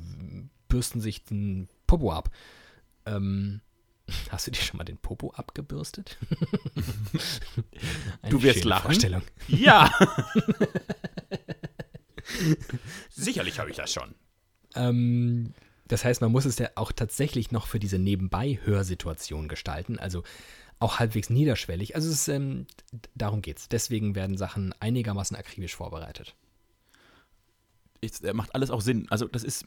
[0.67, 2.29] bürsten sich den Popo ab.
[3.05, 3.61] Ähm,
[4.29, 6.17] hast du dir schon mal den Popo abgebürstet?
[8.29, 8.83] Du wirst lachen.
[8.83, 9.21] Vorstellung.
[9.47, 9.91] Ja.
[13.09, 14.13] Sicherlich habe ich das schon.
[14.75, 15.53] Ähm,
[15.87, 20.23] das heißt, man muss es ja auch tatsächlich noch für diese Nebenbei-Hörsituation gestalten, also
[20.79, 21.95] auch halbwegs niederschwellig.
[21.95, 22.67] Also es ist, ähm,
[23.15, 23.67] darum geht's.
[23.69, 26.35] Deswegen werden Sachen einigermaßen akribisch vorbereitet.
[28.01, 29.07] Es äh, macht alles auch Sinn.
[29.09, 29.65] Also das ist,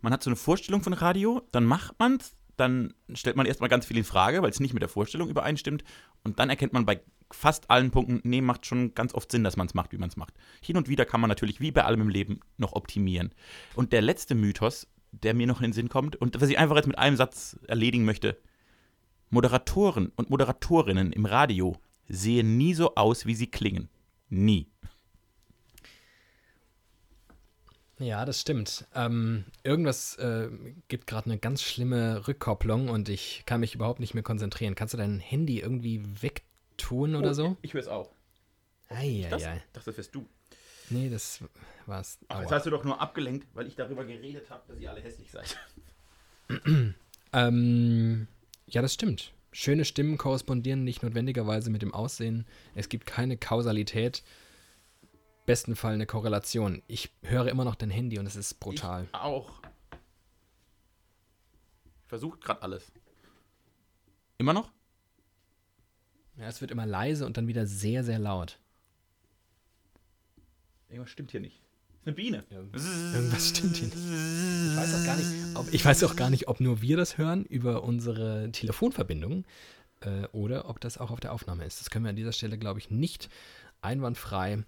[0.00, 3.70] man hat so eine Vorstellung von Radio, dann macht man es, dann stellt man erstmal
[3.70, 5.84] ganz viel in Frage, weil es nicht mit der Vorstellung übereinstimmt.
[6.22, 9.56] Und dann erkennt man bei fast allen Punkten, nee, macht schon ganz oft Sinn, dass
[9.56, 10.34] man es macht, wie man es macht.
[10.60, 13.34] Hin und wieder kann man natürlich, wie bei allem im Leben, noch optimieren.
[13.74, 16.76] Und der letzte Mythos, der mir noch in den Sinn kommt und was ich einfach
[16.76, 18.38] jetzt mit einem Satz erledigen möchte,
[19.30, 21.76] Moderatoren und Moderatorinnen im Radio
[22.08, 23.88] sehen nie so aus, wie sie klingen.
[24.28, 24.71] Nie.
[28.02, 28.84] Ja, das stimmt.
[28.94, 30.48] Ähm, irgendwas äh,
[30.88, 34.74] gibt gerade eine ganz schlimme Rückkopplung und ich kann mich überhaupt nicht mehr konzentrieren.
[34.74, 37.56] Kannst du dein Handy irgendwie wegtun oder so?
[37.62, 38.10] Ich höre es auch.
[38.88, 38.98] Das?
[38.98, 39.62] Eieiei.
[39.72, 40.26] Das, das wärst du.
[40.90, 41.40] Nee, das
[41.86, 42.18] war's.
[42.28, 42.42] Ach, Aua.
[42.42, 45.30] jetzt hast du doch nur abgelenkt, weil ich darüber geredet habe, dass ihr alle hässlich
[45.30, 45.56] seid.
[47.34, 48.26] Ähm,
[48.66, 49.32] ja, das stimmt.
[49.52, 52.46] Schöne Stimmen korrespondieren nicht notwendigerweise mit dem Aussehen.
[52.74, 54.22] Es gibt keine Kausalität.
[55.46, 56.82] Besten Fall eine Korrelation.
[56.86, 59.04] Ich höre immer noch dein Handy und es ist brutal.
[59.04, 59.60] Ich auch.
[62.06, 62.92] Versucht gerade alles.
[64.38, 64.70] Immer noch?
[66.36, 68.58] Ja, es wird immer leise und dann wieder sehr, sehr laut.
[70.88, 71.62] Irgendwas stimmt hier nicht.
[72.00, 72.44] Ist eine Biene.
[72.50, 73.96] Irgendwas stimmt hier nicht.
[73.96, 77.18] Ich weiß auch gar nicht, ob, ich weiß auch gar nicht, ob nur wir das
[77.18, 79.44] hören über unsere Telefonverbindung
[80.00, 81.80] äh, oder ob das auch auf der Aufnahme ist.
[81.80, 83.28] Das können wir an dieser Stelle, glaube ich, nicht
[83.80, 84.64] einwandfrei.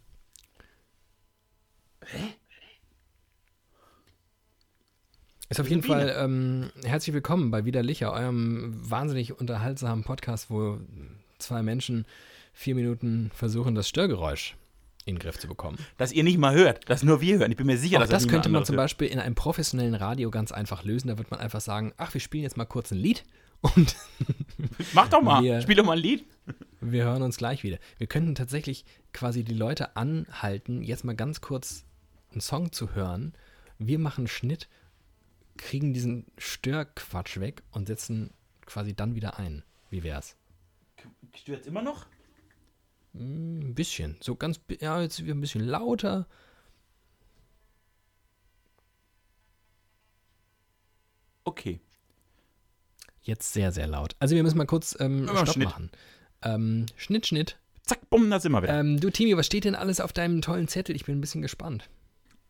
[5.49, 5.83] Ist auf jeden.
[5.83, 10.79] Fall ähm, herzlich willkommen bei Widerlicher, eurem wahnsinnig unterhaltsamen Podcast, wo
[11.39, 12.07] zwei Menschen
[12.53, 14.57] vier Minuten versuchen, das Störgeräusch
[15.05, 15.77] in den Griff zu bekommen.
[15.99, 17.51] Dass ihr nicht mal hört, dass nur wir hören.
[17.51, 18.85] Ich bin mir sicher, Auch dass das niemand könnte man zum hört.
[18.85, 21.09] Beispiel in einem professionellen Radio ganz einfach lösen.
[21.09, 23.25] Da wird man einfach sagen, ach, wir spielen jetzt mal kurz ein Lied
[23.61, 23.97] und
[24.95, 25.43] Mach doch mal.
[25.43, 26.25] Wir- Spiel doch mal ein Lied.
[26.81, 27.77] wir hören uns gleich wieder.
[27.99, 31.85] Wir könnten tatsächlich quasi die Leute anhalten, jetzt mal ganz kurz
[32.35, 33.33] einen Song zu hören.
[33.79, 34.69] Wir machen einen Schnitt,
[35.57, 38.31] kriegen diesen Störquatsch weg und setzen
[38.67, 39.65] quasi dann wieder ein.
[39.91, 40.37] Wie wär's?
[41.35, 42.07] Stört immer noch?
[43.15, 44.17] Ein bisschen.
[44.21, 46.27] So ganz, ja, jetzt wieder ein bisschen lauter.
[51.45, 51.81] Okay.
[53.23, 54.17] Jetzt sehr, sehr laut.
[54.19, 55.69] Also wir müssen mal kurz ähm, Stopp Schnitt.
[55.69, 55.91] machen.
[56.43, 57.59] Ähm, Schnitt, Schnitt.
[57.83, 58.81] Zack, bumm, da sind wir wieder.
[58.81, 60.97] Ähm, du, Timi, was steht denn alles auf deinem tollen Zettel?
[60.97, 61.89] Ich bin ein bisschen gespannt.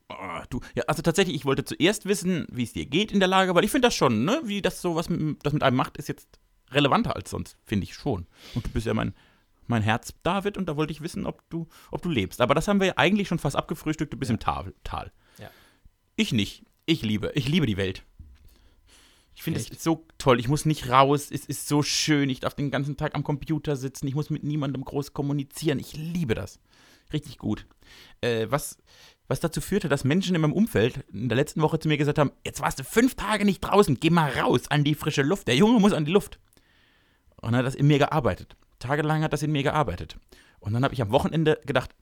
[0.09, 3.29] Oh, du, ja, also tatsächlich, ich wollte zuerst wissen, wie es dir geht in der
[3.29, 4.41] Lage, weil ich finde das schon, ne?
[4.45, 6.39] Wie das so was mit, das mit einem macht, ist jetzt
[6.71, 8.27] relevanter als sonst, finde ich schon.
[8.55, 9.15] Und du bist ja mein,
[9.67, 12.41] mein Herz, David, und da wollte ich wissen, ob du, ob du lebst.
[12.41, 14.75] Aber das haben wir ja eigentlich schon fast abgefrühstückt, du bist im Tal.
[14.85, 15.11] Tal.
[15.39, 15.51] Ja.
[16.17, 16.65] Ich nicht.
[16.87, 18.05] Ich liebe, ich liebe die Welt.
[19.35, 20.39] Ich finde es so toll.
[20.39, 21.31] Ich muss nicht raus.
[21.31, 22.31] Es ist so schön.
[22.31, 24.07] Ich darf den ganzen Tag am Computer sitzen.
[24.07, 25.81] Ich muss mit niemandem groß kommunizieren.
[25.81, 26.61] Ich liebe das.
[27.13, 27.67] Richtig gut.
[28.21, 28.79] Äh, was,
[29.29, 32.19] was dazu führte, dass Menschen in meinem Umfeld in der letzten Woche zu mir gesagt
[32.19, 35.49] haben, jetzt warst du fünf Tage nicht draußen, geh mal raus an die frische Luft.
[35.49, 36.39] Der Junge muss an die Luft.
[37.37, 38.57] Und dann hat das in mir gearbeitet.
[38.79, 40.19] Tagelang hat das in mir gearbeitet.
[40.61, 41.95] Und dann habe ich am Wochenende gedacht,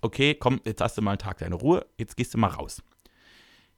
[0.00, 2.82] okay, komm, jetzt hast du mal einen Tag deine Ruhe, jetzt gehst du mal raus.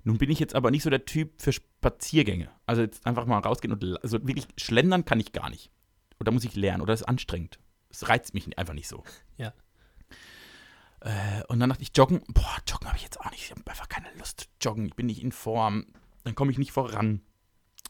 [0.04, 2.50] Nun bin ich jetzt aber nicht so der Typ für Spaziergänge.
[2.66, 5.70] Also jetzt einfach mal rausgehen und also wirklich schlendern kann ich gar nicht.
[6.18, 7.58] Oder muss ich lernen oder ist anstrengend.
[7.88, 9.04] Es reizt mich einfach nicht so.
[9.36, 9.52] Ja.
[11.04, 13.44] Äh, und dann dachte ich, joggen, boah, joggen habe ich jetzt auch nicht.
[13.44, 14.86] Ich habe einfach keine Lust zu joggen.
[14.86, 15.86] Ich bin nicht in Form.
[16.24, 17.22] Dann komme ich nicht voran.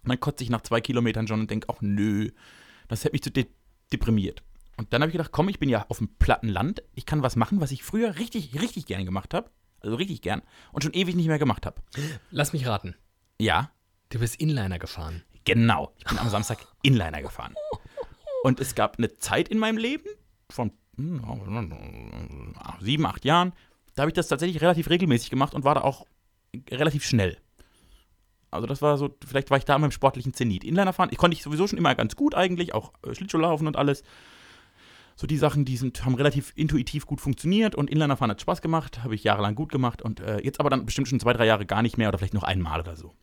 [0.03, 2.31] Und dann kotze ich nach zwei Kilometern schon und denke, ach nö,
[2.89, 3.47] das hätte mich zu de
[3.93, 4.43] deprimiert.
[4.79, 6.83] Und dann habe ich gedacht, komm, ich bin ja auf dem platten Land.
[6.95, 9.51] Ich kann was machen, was ich früher richtig, richtig gerne gemacht habe.
[9.81, 10.41] Also richtig gern.
[10.73, 11.83] Und schon ewig nicht mehr gemacht habe.
[12.31, 12.97] Lass mich raten.
[13.39, 13.71] Ja,
[14.13, 15.23] Du bist Inliner gefahren.
[15.45, 15.95] Genau.
[15.97, 17.55] Ich bin am Samstag Inliner gefahren.
[18.43, 20.07] Und es gab eine Zeit in meinem Leben
[20.51, 20.71] von
[22.81, 23.53] sieben, acht Jahren,
[23.95, 26.07] da habe ich das tatsächlich relativ regelmäßig gemacht und war da auch
[26.71, 27.39] relativ schnell.
[28.51, 30.63] Also das war so, vielleicht war ich da in meinem sportlichen Zenit.
[30.63, 33.77] Inliner fahren, ich konnte ich sowieso schon immer ganz gut eigentlich, auch äh, Schlittschuhlaufen und
[33.77, 34.03] alles.
[35.17, 38.61] So die Sachen, die sind, haben relativ intuitiv gut funktioniert und Inliner fahren hat Spaß
[38.61, 41.47] gemacht, habe ich jahrelang gut gemacht und äh, jetzt aber dann bestimmt schon zwei, drei
[41.47, 43.15] Jahre gar nicht mehr oder vielleicht noch einmal oder so.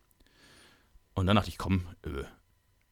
[1.14, 2.24] Und dann dachte ich, komm, äh,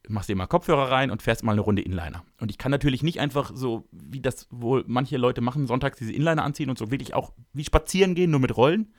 [0.08, 2.24] machst dir mal Kopfhörer rein und fährst mal eine Runde Inliner.
[2.40, 6.12] Und ich kann natürlich nicht einfach so, wie das wohl manche Leute machen, sonntags diese
[6.12, 8.92] Inliner anziehen und so wirklich auch wie spazieren gehen, nur mit Rollen,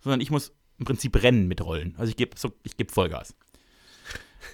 [0.00, 1.94] sondern ich muss im Prinzip rennen mit Rollen.
[1.96, 3.34] Also ich gebe so, ich geb Vollgas.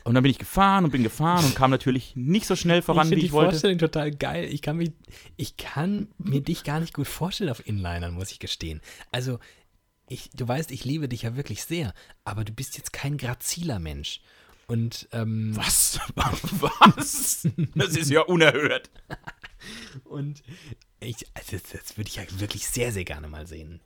[0.05, 3.09] Und dann bin ich gefahren und bin gefahren und kam natürlich nicht so schnell voran,
[3.09, 3.51] find wie ich die wollte.
[3.51, 4.48] Vorstellung total geil.
[4.51, 4.92] Ich kann, mich,
[5.37, 8.81] ich kann mir dich gar nicht gut vorstellen auf Inlinern, muss ich gestehen.
[9.11, 9.38] Also,
[10.09, 11.94] ich, du weißt, ich liebe dich ja wirklich sehr,
[12.25, 14.20] aber du bist jetzt kein graziler Mensch.
[14.73, 16.01] Und ähm, Was?
[16.15, 17.47] Was?
[17.75, 18.91] Das ist ja unerhört.
[20.05, 20.43] Und
[20.99, 23.83] ich, also das, das würde ich ja wirklich sehr, sehr gerne mal sehen.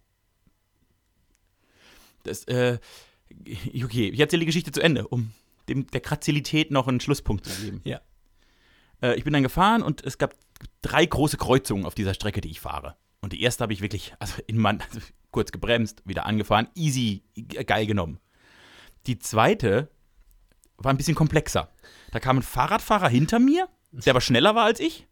[2.22, 2.78] Das, äh,
[3.82, 5.32] okay, ich erzähle die Geschichte zu Ende, um
[5.68, 7.80] dem, der Grazilität noch einen Schlusspunkt zu geben.
[7.82, 8.00] Ja.
[9.02, 10.36] Äh, ich bin dann gefahren und es gab
[10.82, 12.94] drei große Kreuzungen auf dieser Strecke, die ich fahre.
[13.20, 15.00] Und die erste habe ich wirklich, also in Mann, also
[15.32, 17.24] kurz gebremst, wieder angefahren, easy,
[17.66, 18.20] geil genommen.
[19.08, 19.90] Die zweite
[20.78, 21.68] war ein bisschen komplexer.
[22.12, 25.06] Da kam ein Fahrradfahrer hinter mir, der aber schneller war als ich.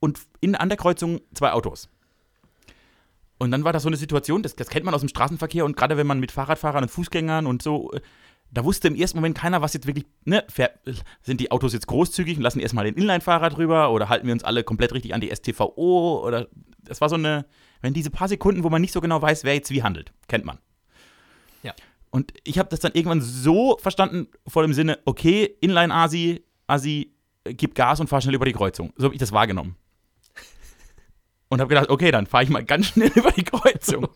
[0.00, 1.88] Und in, an der Kreuzung zwei Autos.
[3.38, 5.76] Und dann war das so eine Situation, das, das kennt man aus dem Straßenverkehr und
[5.76, 8.00] gerade wenn man mit Fahrradfahrern und Fußgängern und so, äh,
[8.50, 10.44] da wusste im ersten Moment keiner, was jetzt wirklich, ne,
[11.22, 14.44] sind die Autos jetzt großzügig und lassen erstmal den Inline-Fahrer drüber oder halten wir uns
[14.44, 16.46] alle komplett richtig an die STVO oder
[16.82, 17.46] das war so eine,
[17.80, 20.44] wenn diese paar Sekunden, wo man nicht so genau weiß, wer jetzt wie handelt, kennt
[20.44, 20.58] man.
[22.14, 27.54] Und ich habe das dann irgendwann so verstanden, vor dem Sinne, okay, Inline-Asi, Asi, äh,
[27.54, 28.92] gib Gas und fahr schnell über die Kreuzung.
[28.96, 29.74] So habe ich das wahrgenommen.
[31.48, 34.06] Und habe gedacht, okay, dann fahre ich mal ganz schnell über die Kreuzung.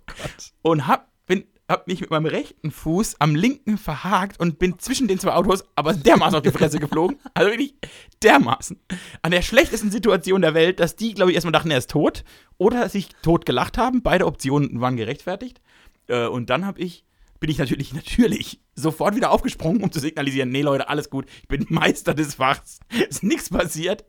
[0.63, 5.09] und hab, bin, hab mich mit meinem rechten Fuß am linken verhakt und bin zwischen
[5.09, 7.19] den zwei Autos aber dermaßen auf die Fresse geflogen.
[7.35, 7.75] Also wirklich
[8.23, 8.81] dermaßen.
[9.23, 12.23] An der schlechtesten Situation der Welt, dass die, glaube ich, erstmal dachten, er ist tot
[12.59, 14.05] oder sich tot gelacht haben.
[14.05, 15.61] Beide Optionen waren gerechtfertigt.
[16.07, 17.05] Äh, und dann habe ich,
[17.41, 21.49] bin ich natürlich, natürlich sofort wieder aufgesprungen, um zu signalisieren, nee Leute, alles gut, ich
[21.49, 24.05] bin Meister des Fachs, ist nichts passiert.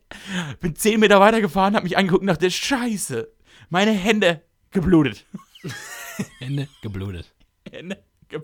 [0.59, 3.31] Bin zehn Meter weitergefahren, habe mich angeguckt und dachte, scheiße,
[3.69, 5.25] meine Hände geblutet.
[6.39, 7.33] Hände geblutet.
[7.71, 8.41] Hände ge-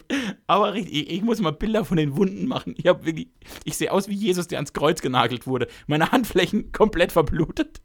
[0.47, 2.75] aber richtig, ich, muss mal Bilder von den Wunden machen.
[2.77, 3.29] Ich wirklich,
[3.63, 5.67] ich sehe aus wie Jesus, der ans Kreuz genagelt wurde.
[5.87, 7.81] Meine Handflächen komplett verblutet.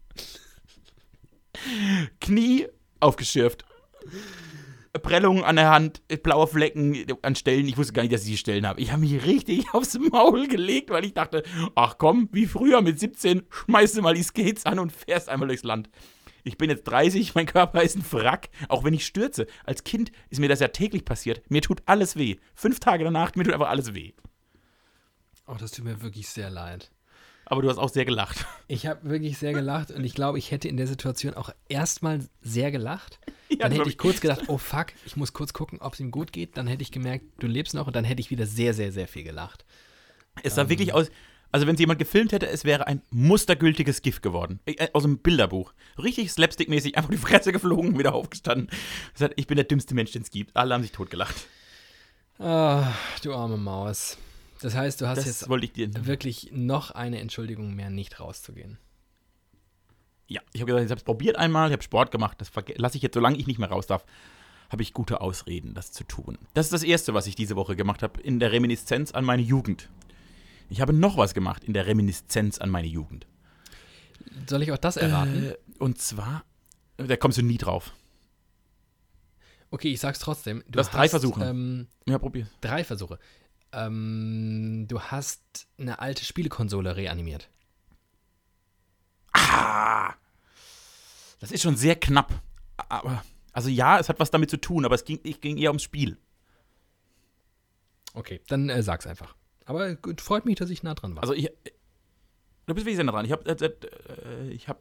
[2.20, 2.66] Knie
[3.00, 3.64] aufgeschürft.
[4.92, 7.68] Prellungen an der Hand, blaue Flecken an Stellen.
[7.68, 8.80] Ich wusste gar nicht, dass ich die Stellen habe.
[8.80, 12.98] Ich habe mich richtig aufs Maul gelegt, weil ich dachte, ach komm, wie früher mit
[12.98, 15.88] 17, schmeißt du mal die Skates an und fährst einmal durchs Land.
[16.42, 19.46] Ich bin jetzt 30, mein Körper ist ein Wrack, auch wenn ich stürze.
[19.64, 21.42] Als Kind ist mir das ja täglich passiert.
[21.50, 22.36] Mir tut alles weh.
[22.54, 24.12] Fünf Tage danach, mir tut einfach alles weh.
[25.46, 26.90] Oh, das tut mir wirklich sehr leid.
[27.50, 28.46] Aber du hast auch sehr gelacht.
[28.68, 32.20] Ich habe wirklich sehr gelacht und ich glaube, ich hätte in der Situation auch erstmal
[32.40, 33.18] sehr gelacht.
[33.48, 36.12] Ja, dann hätte ich kurz gedacht, oh fuck, ich muss kurz gucken, ob es ihm
[36.12, 36.56] gut geht.
[36.56, 39.08] Dann hätte ich gemerkt, du lebst noch und dann hätte ich wieder sehr, sehr, sehr
[39.08, 39.64] viel gelacht.
[40.44, 41.10] Es sah wirklich aus,
[41.50, 44.60] also wenn es jemand gefilmt hätte, es wäre ein mustergültiges Gift geworden.
[44.66, 45.72] Äh, Aus einem Bilderbuch.
[45.98, 48.70] Richtig slapstickmäßig, einfach die Fresse geflogen, wieder aufgestanden.
[49.34, 50.56] Ich bin der dümmste Mensch, den es gibt.
[50.56, 51.34] Alle haben sich totgelacht.
[52.38, 54.16] Ah, du arme Maus.
[54.60, 58.78] Das heißt, du hast Das jetzt wirklich noch eine Entschuldigung mehr, nicht rauszugehen.
[60.26, 62.96] Ja, ich habe gesagt, ich habe es probiert einmal, ich habe Sport gemacht, das lasse
[62.96, 64.04] ich jetzt, solange ich nicht mehr raus darf,
[64.70, 66.38] habe ich gute Ausreden, das zu tun.
[66.54, 69.42] Das ist das Erste, was ich diese Woche gemacht habe, in der Reminiszenz an meine
[69.42, 69.88] Jugend.
[70.68, 73.26] Ich habe noch was gemacht in der Reminiszenz an meine Jugend.
[74.48, 75.50] Soll ich auch das erraten?
[75.50, 76.44] Äh, und zwar,
[76.96, 77.92] da kommst du nie drauf.
[79.72, 80.62] Okay, ich sag's trotzdem.
[80.68, 81.44] Du hast drei Versuche.
[81.44, 82.46] Ähm, Ja, probier.
[82.60, 83.18] drei Versuche.
[83.72, 87.48] Ähm, du hast eine alte Spielekonsole reanimiert.
[89.32, 90.14] Ah!
[91.40, 92.42] Das ist schon sehr knapp.
[92.88, 95.70] Aber, also ja, es hat was damit zu tun, aber es ging, es ging eher
[95.70, 96.18] ums Spiel.
[98.14, 99.34] Okay, dann äh, sag's einfach.
[99.64, 101.22] Aber gut, freut mich, dass ich nah dran war.
[101.22, 101.48] Also ich,
[102.66, 103.24] du bist wirklich sehr nah dran.
[103.24, 104.80] Ich habe, äh, äh, ich habe,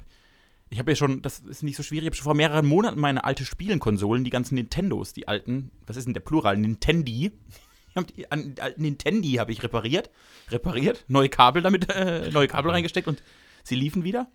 [0.70, 3.00] ich habe ja schon, das ist nicht so schwierig, ich habe schon vor mehreren Monaten
[3.00, 6.58] meine alte Spielenkonsolen, die ganzen Nintendos, die alten, was ist denn der Plural?
[6.58, 7.32] Nintendi.
[8.30, 10.10] An, die alten Nintendi habe ich repariert,
[10.50, 13.24] repariert, neue Kabel damit, äh, neue Kabel reingesteckt und
[13.64, 14.32] sie liefen wieder.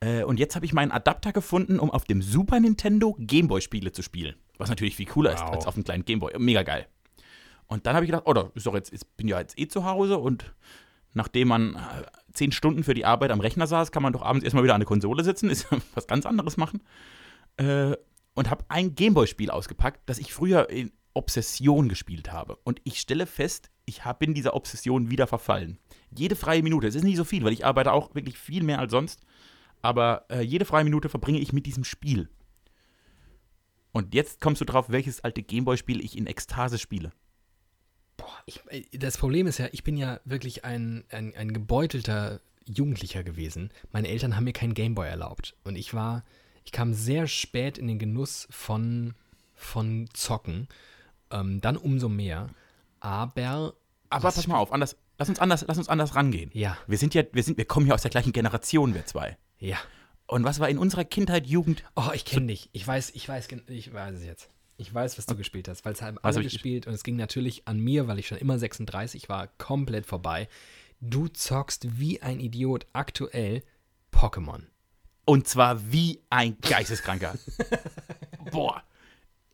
[0.00, 4.02] Äh, und jetzt habe ich meinen Adapter gefunden, um auf dem Super Nintendo Gameboy-Spiele zu
[4.02, 4.36] spielen.
[4.58, 5.52] Was natürlich viel cooler ist Wow.
[5.52, 6.38] als auf dem kleinen Gameboy.
[6.38, 6.86] Mega geil.
[7.66, 9.66] Und dann habe ich gedacht, oh, da ist doch jetzt, ich bin ja jetzt eh
[9.68, 10.54] zu Hause und
[11.14, 11.78] nachdem man äh,
[12.32, 14.80] zehn Stunden für die Arbeit am Rechner saß, kann man doch abends erstmal wieder an
[14.80, 16.82] der Konsole sitzen, ist was ganz anderes machen.
[17.56, 17.96] Äh,
[18.34, 22.56] und habe ein Gameboy-Spiel ausgepackt, das ich früher in Obsession gespielt habe.
[22.64, 25.78] Und ich stelle fest, ich bin dieser Obsession wieder verfallen.
[26.10, 28.78] Jede freie Minute, es ist nicht so viel, weil ich arbeite auch wirklich viel mehr
[28.78, 29.20] als sonst,
[29.82, 32.28] aber äh, jede freie Minute verbringe ich mit diesem Spiel.
[33.92, 37.12] Und jetzt kommst du drauf, welches alte Gameboy-Spiel ich in Ekstase spiele.
[38.16, 42.40] Boah, ich, äh, das Problem ist ja, ich bin ja wirklich ein, ein, ein gebeutelter
[42.66, 43.70] Jugendlicher gewesen.
[43.92, 45.54] Meine Eltern haben mir keinen Gameboy erlaubt.
[45.64, 46.24] Und ich war,
[46.64, 49.14] ich kam sehr spät in den Genuss von,
[49.54, 50.68] von Zocken.
[51.30, 52.48] Ähm, dann umso mehr.
[53.00, 53.74] Aber.
[54.08, 56.50] Aber pass mal auf, anders, lass uns anders, lass uns anders rangehen.
[56.54, 59.36] Ja, Wir sind ja, wir sind, wir kommen ja aus der gleichen Generation, wir zwei.
[59.58, 59.76] ja.
[60.28, 61.84] Und was war in unserer Kindheit, Jugend?
[61.94, 62.68] Oh, ich kenne dich.
[62.72, 64.48] Ich weiß, ich weiß, ich weiß es jetzt.
[64.76, 67.04] Ich weiß, was du gespielt hast, weil es haben alle hab ich gespielt und es
[67.04, 70.48] ging natürlich an mir, weil ich schon immer 36 war, komplett vorbei.
[71.00, 73.62] Du zockst wie ein Idiot aktuell
[74.12, 74.62] Pokémon.
[75.26, 77.34] Und zwar wie ein Geisteskranker.
[78.50, 78.82] Boah.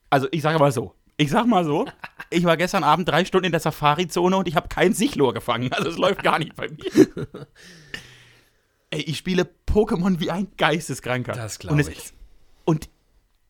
[0.08, 0.94] Also ich sage mal so.
[1.22, 1.87] Ich sag mal so.
[2.30, 5.72] Ich war gestern Abend drei Stunden in der Safari-Zone und ich habe keinen Sichlor gefangen.
[5.72, 7.26] Also es läuft gar nicht bei mir.
[8.90, 11.32] Ey, ich spiele Pokémon wie ein Geisteskranker.
[11.32, 12.12] Das glaub Und es ich.
[12.64, 12.90] Und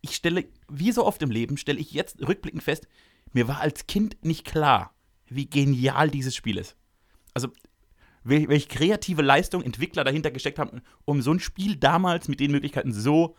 [0.02, 2.87] ich stelle, wie so oft im Leben, stelle ich jetzt rückblickend fest,
[3.32, 4.94] mir war als Kind nicht klar,
[5.28, 6.76] wie genial dieses Spiel ist.
[7.32, 7.48] Also,
[8.24, 12.50] wel- welche kreative Leistung Entwickler dahinter gesteckt haben, um so ein Spiel damals mit den
[12.50, 13.37] Möglichkeiten so,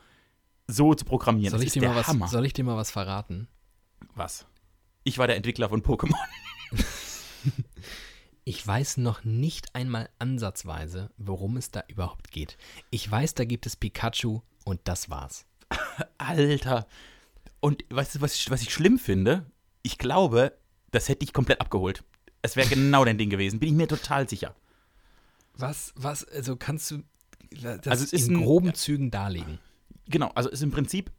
[0.67, 1.51] so zu programmieren.
[1.51, 3.47] Soll ich, dir mal was, soll ich dir mal was verraten?
[4.15, 4.45] Was?
[5.03, 6.15] Ich war der Entwickler von Pokémon.
[8.45, 12.57] Ich weiß noch nicht einmal ansatzweise, worum es da überhaupt geht.
[12.89, 15.45] Ich weiß, da gibt es Pikachu und das war's.
[16.17, 16.85] Alter.
[17.61, 19.45] Und weißt du, was ich, was ich schlimm finde?
[19.81, 20.57] Ich glaube,
[20.91, 22.03] das hätte ich komplett abgeholt.
[22.41, 23.59] Es wäre genau dein Ding gewesen.
[23.59, 24.53] Bin ich mir total sicher.
[25.55, 27.03] Was, was, also kannst du
[27.51, 29.59] das Also es ist in groben Zügen darlegen?
[30.07, 31.11] Genau, also ist im Prinzip.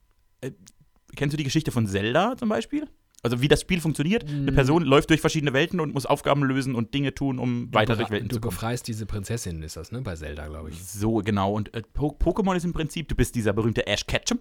[1.15, 2.89] Kennst du die Geschichte von Zelda zum Beispiel?
[3.23, 4.29] Also wie das Spiel funktioniert?
[4.29, 4.55] Eine Mm.
[4.55, 8.01] Person läuft durch verschiedene Welten und muss Aufgaben lösen und Dinge tun, um weiter du
[8.01, 8.51] durch Welten du zu kommen.
[8.55, 10.03] befreist diese Prinzessin, ist das, ne?
[10.03, 10.85] Bei Zelda, glaube ich.
[10.85, 11.53] So, genau.
[11.55, 14.41] Und äh, Po- Pokémon ist im Prinzip, du bist dieser berühmte Ash Ketchum.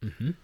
[0.00, 0.34] Mhm.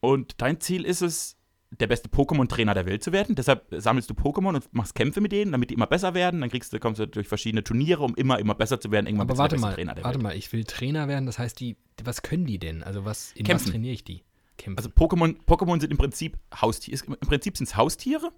[0.00, 1.36] Und dein Ziel ist es,
[1.80, 3.34] der beste Pokémon-Trainer der Welt zu werden.
[3.34, 6.40] Deshalb sammelst du Pokémon und machst Kämpfe mit denen, damit die immer besser werden.
[6.40, 9.06] Dann kriegst du, kommst du durch verschiedene Turniere, um immer, immer besser zu werden.
[9.06, 10.22] Irgendwann Aber du warte mal, warte Welt.
[10.22, 12.82] mal, ich will Trainer werden, das heißt, die, was können die denn?
[12.82, 13.66] Also was, in Kämpfen.
[13.66, 14.22] was trainiere ich die?
[14.62, 14.78] Kämpfen.
[14.78, 17.04] Also Pokémon, Pokémon sind im Prinzip Haustiere.
[17.06, 18.30] Im Prinzip sind es Haustiere,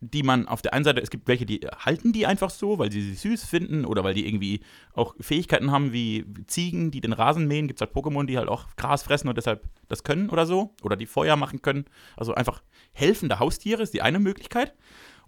[0.00, 2.90] die man auf der einen Seite, es gibt welche, die halten die einfach so, weil
[2.90, 4.60] sie sie süß finden oder weil die irgendwie
[4.94, 7.68] auch Fähigkeiten haben wie Ziegen, die den Rasen mähen.
[7.68, 10.74] Gibt es halt Pokémon, die halt auch Gras fressen und deshalb das können oder so.
[10.82, 11.84] Oder die Feuer machen können.
[12.16, 14.74] Also einfach helfende Haustiere ist die eine Möglichkeit.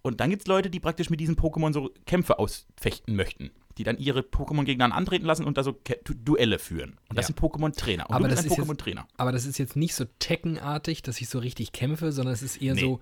[0.03, 3.51] Und dann gibt es Leute, die praktisch mit diesen Pokémon so Kämpfe ausfechten möchten.
[3.79, 5.79] Die dann ihre Pokémon gegeneinander antreten lassen und da so
[6.25, 6.97] Duelle führen.
[7.09, 7.27] Und das Ja.
[7.29, 8.09] sind Pokémon-Trainer.
[8.09, 9.07] Und Aber das ist ein jetzt- Pokémon-Trainer.
[9.17, 12.61] Aber das ist jetzt nicht so Tekken-artig, dass ich so richtig kämpfe, sondern es ist
[12.63, 12.81] eher Nee.
[12.81, 13.01] so,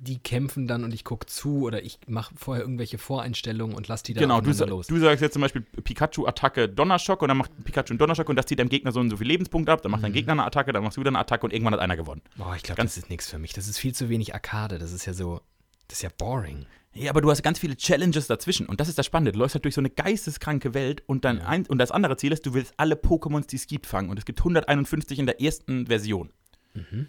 [0.00, 4.04] die kämpfen dann und ich gucke zu oder ich mache vorher irgendwelche Voreinstellungen und lass
[4.04, 4.86] die dann Genau, du, los.
[4.86, 8.46] du sagst jetzt zum Beispiel Pikachu-Attacke Donnerschock und dann macht Pikachu einen Donnerschock und das
[8.46, 10.72] zieht deinem Gegner so und so viel Lebenspunkte ab, dann macht dein Gegner eine Attacke,
[10.72, 12.22] dann machst du wieder eine Attacke und irgendwann hat einer gewonnen.
[12.36, 13.52] Boah, ich glaube, das ist nichts für mich.
[13.54, 14.78] Das ist viel zu wenig Arcade.
[14.78, 15.40] Das ist ja so,
[15.88, 16.66] das ist ja boring.
[16.94, 19.32] Ja, aber du hast ganz viele Challenges dazwischen und das ist das Spannende.
[19.32, 21.46] Du läufst halt durch so eine geisteskranke Welt und dann Ja.
[21.46, 24.18] ein, und das andere Ziel ist, du willst alle Pokémons, die es gibt, fangen und
[24.18, 26.30] es gibt 151 in der ersten Version.
[26.74, 27.06] Mhm.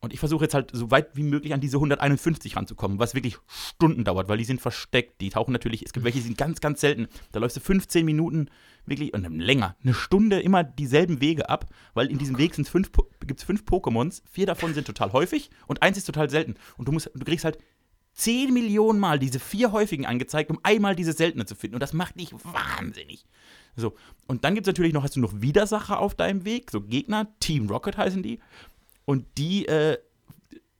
[0.00, 3.38] Und ich versuche jetzt halt so weit wie möglich an diese 151 ranzukommen, was wirklich
[3.46, 5.18] Stunden dauert, weil die sind versteckt.
[5.22, 7.08] Die tauchen natürlich, es gibt welche, die sind ganz, ganz selten.
[7.32, 8.50] Da läufst du 15 Minuten
[8.84, 13.08] wirklich, und länger, eine Stunde immer dieselben Wege ab, weil in diesem Weg fünf, Po-
[13.26, 16.56] gibt's fünf Pokémons, vier davon sind total häufig und eins ist total selten.
[16.76, 17.56] Und du, musst, du kriegst halt
[18.14, 21.76] 10 Millionen Mal diese vier häufigen angezeigt, um einmal diese seltene zu finden.
[21.76, 23.24] Und das macht dich wahnsinnig.
[23.76, 23.94] So,
[24.26, 27.28] und dann gibt es natürlich noch, hast du noch Widersacher auf deinem Weg, so Gegner,
[27.40, 28.38] Team Rocket heißen die.
[29.04, 29.98] Und die äh,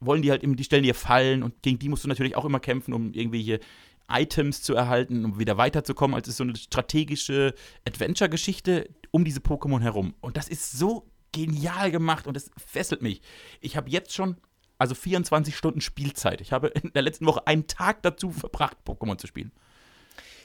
[0.01, 2.45] wollen die halt immer, die stellen dir Fallen und gegen die musst du natürlich auch
[2.45, 3.61] immer kämpfen, um irgendwelche
[4.09, 6.15] Items zu erhalten, um wieder weiterzukommen.
[6.15, 7.55] Also es ist so eine strategische
[7.87, 10.15] Adventure-Geschichte um diese Pokémon herum.
[10.21, 13.23] Und das ist so genial gemacht und es fesselt mich.
[13.61, 14.37] Ich habe jetzt schon
[14.85, 16.43] also 24 Stunden Spielzeit.
[16.43, 19.51] Ich habe in der letzten Woche einen Tag dazu verbracht, Pokémon zu spielen.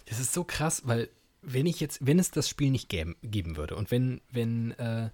[0.06, 1.10] Das ist so krass, weil
[1.42, 5.10] wenn ich jetzt, wenn es das Spiel nicht gäben, geben würde und wenn, wenn äh,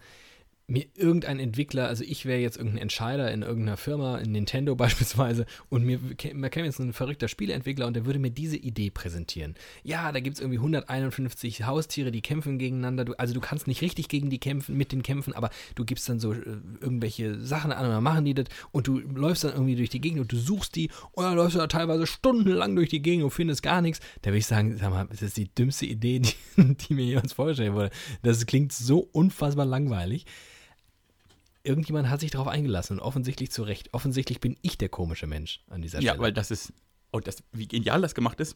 [0.67, 5.45] mir irgendein Entwickler, also ich wäre jetzt irgendein Entscheider in irgendeiner Firma, in Nintendo beispielsweise,
[5.69, 9.55] und mir, mir käme jetzt ein verrückter Spieleentwickler und der würde mir diese Idee präsentieren.
[9.83, 13.05] Ja, da gibt es irgendwie 151 Haustiere, die kämpfen gegeneinander.
[13.05, 16.09] Du, also du kannst nicht richtig gegen die kämpfen, mit den kämpfen, aber du gibst
[16.09, 19.75] dann so äh, irgendwelche Sachen an dann machen die das und du läufst dann irgendwie
[19.75, 23.01] durch die Gegend und du suchst die dann läufst du da teilweise stundenlang durch die
[23.01, 23.99] Gegend und findest gar nichts.
[24.21, 26.19] Da würde ich sagen, sag mal, das ist die dümmste Idee,
[26.57, 27.91] die, die mir jemals vorstellen wurde.
[28.23, 30.25] Das klingt so unfassbar langweilig
[31.65, 33.93] irgendjemand hat sich darauf eingelassen und offensichtlich zu Recht.
[33.93, 36.15] Offensichtlich bin ich der komische Mensch an dieser Stelle.
[36.15, 36.73] Ja, weil das ist,
[37.11, 38.55] oh, das, wie genial das gemacht ist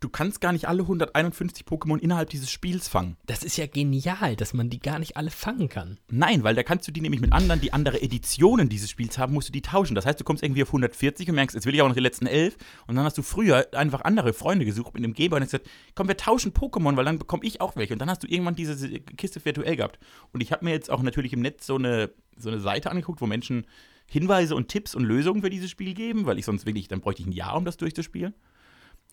[0.00, 3.16] du kannst gar nicht alle 151 Pokémon innerhalb dieses Spiels fangen.
[3.26, 5.98] Das ist ja genial, dass man die gar nicht alle fangen kann.
[6.10, 9.34] Nein, weil da kannst du die nämlich mit anderen, die andere Editionen dieses Spiels haben,
[9.34, 9.94] musst du die tauschen.
[9.94, 12.00] Das heißt, du kommst irgendwie auf 140 und merkst, jetzt will ich auch noch die
[12.00, 12.56] letzten 11.
[12.86, 15.68] Und dann hast du früher einfach andere Freunde gesucht mit dem Geber und hast gesagt,
[15.94, 17.94] komm, wir tauschen Pokémon, weil dann bekomme ich auch welche.
[17.94, 19.98] Und dann hast du irgendwann diese Kiste virtuell gehabt.
[20.32, 23.20] Und ich habe mir jetzt auch natürlich im Netz so eine, so eine Seite angeguckt,
[23.20, 23.66] wo Menschen
[24.10, 27.20] Hinweise und Tipps und Lösungen für dieses Spiel geben, weil ich sonst wirklich, dann bräuchte
[27.20, 28.34] ich ein Jahr, um das durchzuspielen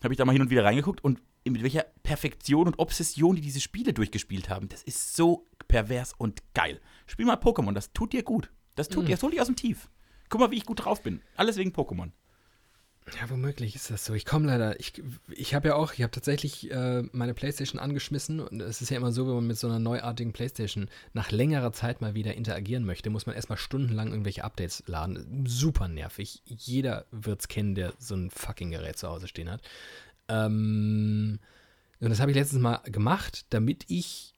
[0.02, 3.42] habe ich da mal hin und wieder reingeguckt und mit welcher Perfektion und Obsession die
[3.42, 4.68] diese Spiele durchgespielt haben.
[4.68, 6.80] Das ist so pervers und geil.
[7.06, 8.50] Spiel mal Pokémon, das tut dir gut.
[8.74, 9.06] Das tut mhm.
[9.06, 9.88] dir, das holt dich aus dem Tief.
[10.28, 11.22] Guck mal, wie ich gut drauf bin.
[11.36, 12.10] Alles wegen Pokémon.
[13.14, 14.14] Ja, womöglich ist das so.
[14.14, 15.00] Ich komme leider, ich,
[15.30, 18.96] ich habe ja auch, ich habe tatsächlich äh, meine Playstation angeschmissen und es ist ja
[18.96, 22.84] immer so, wenn man mit so einer neuartigen Playstation nach längerer Zeit mal wieder interagieren
[22.84, 25.44] möchte, muss man erstmal stundenlang irgendwelche Updates laden.
[25.46, 26.42] Super nervig.
[26.46, 29.62] Jeder wird es kennen, der so ein fucking Gerät zu Hause stehen hat.
[30.28, 31.38] Ähm,
[32.00, 34.34] und das habe ich letztes Mal gemacht, damit ich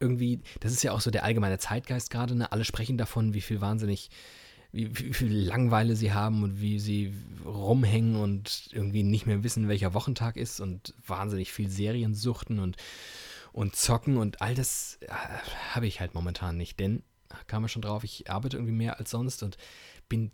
[0.00, 2.50] irgendwie, das ist ja auch so der allgemeine Zeitgeist gerade, ne?
[2.50, 4.10] Alle sprechen davon, wie viel wahnsinnig
[4.72, 7.12] wie, wie, viel Langeweile sie haben und wie sie
[7.44, 12.76] rumhängen und irgendwie nicht mehr wissen, welcher Wochentag ist und wahnsinnig viel Serien suchten und,
[13.52, 15.08] und zocken und all das äh,
[15.74, 17.02] habe ich halt momentan nicht, denn
[17.46, 19.56] kam man schon drauf, ich arbeite irgendwie mehr als sonst und
[20.08, 20.30] bin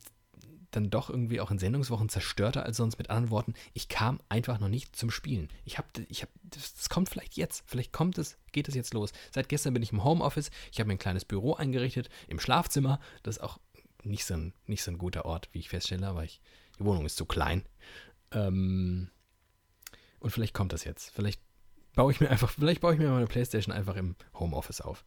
[0.76, 2.99] dann doch irgendwie auch in Sendungswochen zerstörter als sonst.
[2.99, 5.49] Mit anderen Worten, ich kam einfach noch nicht zum Spielen.
[5.64, 9.12] Ich habe, ich habe, das kommt vielleicht jetzt, vielleicht kommt es, geht es jetzt los.
[9.32, 10.51] Seit gestern bin ich im Homeoffice.
[10.70, 13.59] Ich habe mir ein kleines Büro eingerichtet im Schlafzimmer, das auch
[14.07, 16.40] nicht so ein, nicht so ein guter Ort, wie ich feststelle, aber ich,
[16.78, 17.64] die Wohnung ist zu klein.
[18.32, 19.11] Ähm,
[20.18, 21.11] und vielleicht kommt das jetzt.
[21.11, 21.40] Vielleicht
[21.94, 25.04] baue ich mir einfach, vielleicht baue ich mir meine Playstation einfach im Homeoffice auf.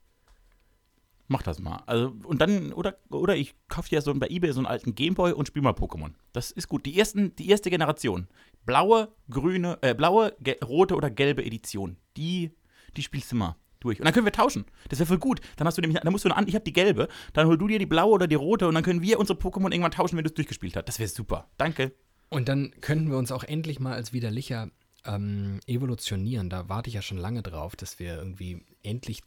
[1.28, 1.84] Mach das mal.
[1.86, 5.32] Also, und dann, oder, oder ich kaufe dir so bei Ebay so einen alten Gameboy
[5.34, 6.14] und spiele mal Pokémon.
[6.34, 6.88] Das ist gut.
[6.88, 8.28] Die, ersten, die erste Generation.
[8.66, 11.97] Blaue, grüne, äh, blaue, rote oder gelbe Edition.
[12.18, 12.52] Die,
[12.97, 14.00] die spielst du mal durch.
[14.00, 14.66] Und dann können wir tauschen.
[14.90, 15.42] Das wäre voll gut.
[15.58, 17.68] Dann hast du nämlich, dann musst du eine, ich habe die gelbe, dann hol du
[17.68, 20.24] dir die blaue oder die rote und dann können wir unsere Pokémon irgendwann tauschen, wenn
[20.24, 20.88] du es durchgespielt hast.
[20.88, 21.50] Das wäre super.
[21.58, 21.94] Danke.
[22.30, 24.70] Und dann könnten wir uns auch endlich mal als Widerlicher
[25.06, 26.50] ähm, evolutionieren.
[26.50, 29.22] Da warte ich ja schon lange drauf, dass wir irgendwie endlich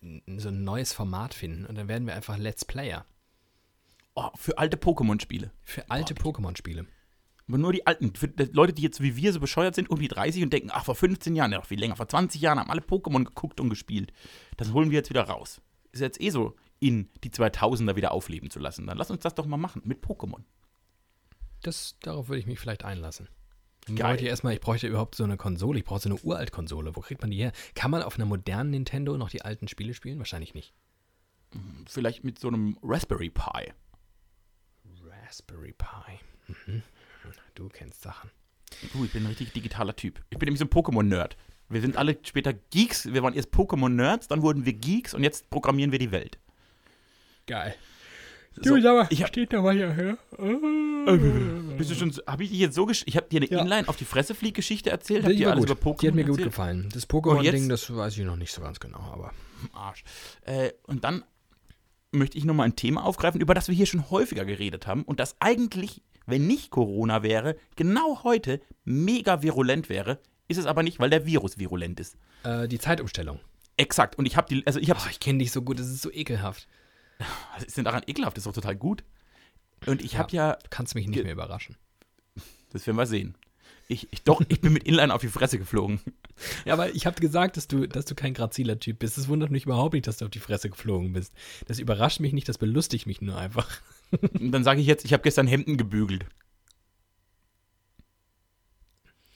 [0.00, 1.64] so ein neues Format finden.
[1.66, 3.04] Und dann werden wir einfach Let's Player.
[4.14, 5.50] Oh, für alte Pokémon-Spiele.
[5.64, 6.86] Für alte Pokémon-Spiele.
[7.48, 10.08] Aber nur die alten, für Leute, die jetzt wie wir so bescheuert sind, um die
[10.08, 12.70] 30 und denken, ach, vor 15 Jahren, ja, noch viel länger, vor 20 Jahren haben
[12.70, 14.12] alle Pokémon geguckt und gespielt.
[14.56, 15.60] Das holen wir jetzt wieder raus.
[15.92, 18.86] Ist jetzt eh so in die 2000er wieder aufleben zu lassen.
[18.86, 20.42] Dann lass uns das doch mal machen mit Pokémon.
[21.62, 23.28] Das, darauf würde ich mich vielleicht einlassen.
[23.86, 25.78] Ich bräuchte erstmal, ich bräuchte überhaupt so eine Konsole.
[25.78, 26.96] Ich brauche so eine Uralt-Konsole.
[26.96, 27.52] Wo kriegt man die her?
[27.74, 30.18] Kann man auf einer modernen Nintendo noch die alten Spiele spielen?
[30.18, 30.72] Wahrscheinlich nicht.
[31.86, 33.72] Vielleicht mit so einem Raspberry Pi.
[35.02, 36.52] Raspberry Pi.
[36.66, 36.82] Mhm.
[37.54, 38.30] Du kennst Sachen.
[38.92, 40.20] Du, ich bin ein richtig digitaler Typ.
[40.30, 41.36] Ich bin nämlich so ein Pokémon-Nerd.
[41.68, 43.12] Wir sind alle später Geeks.
[43.12, 46.38] Wir waren erst Pokémon-Nerds, dann wurden wir Geeks und jetzt programmieren wir die Welt.
[47.46, 47.74] Geil.
[48.56, 50.16] Du, so, sag mal, ich hab, steht da mal hier, her.
[50.38, 51.16] Äh,
[51.76, 53.60] bist du schon, hab ich dich jetzt so Ich hab dir eine ja.
[53.60, 55.24] Inline auf die Fresse flieg Geschichte erzählt?
[55.24, 55.70] Hab dir alles gut.
[55.70, 56.36] über Pokémon Die hat mir erzählt?
[56.38, 56.88] gut gefallen.
[56.92, 59.32] Das Pokémon-Ding, das weiß ich noch nicht so ganz genau, aber.
[59.72, 60.04] Arsch.
[60.42, 61.24] Äh, und dann
[62.14, 65.20] möchte ich nochmal ein Thema aufgreifen, über das wir hier schon häufiger geredet haben und
[65.20, 70.20] das eigentlich wenn nicht Corona wäre, genau heute mega virulent wäre.
[70.48, 72.16] Ist es aber nicht, weil der Virus virulent ist.
[72.42, 73.40] Äh, die Zeitumstellung.
[73.76, 74.18] Exakt.
[74.18, 75.00] Und ich habe die, also ich habe.
[75.02, 76.68] Oh, ich kenne dich so gut, das ist so ekelhaft.
[77.54, 78.36] Was ist denn daran ekelhaft?
[78.36, 79.04] Das ist doch total gut.
[79.86, 80.52] Und ich ja, habe ja.
[80.54, 81.76] Du kannst mich nicht mehr überraschen.
[82.70, 83.36] Das werden wir sehen.
[83.86, 86.00] Ich, ich, doch, ich bin mit Inline auf die Fresse geflogen.
[86.64, 89.18] Ja, aber ich habe gesagt, dass du, dass du kein graziler Typ bist.
[89.18, 91.32] Es wundert mich überhaupt nicht, dass du auf die Fresse geflogen bist.
[91.66, 93.70] Das überrascht mich nicht, das belustigt mich nur einfach.
[94.32, 96.24] Und dann sage ich jetzt, ich habe gestern Hemden gebügelt.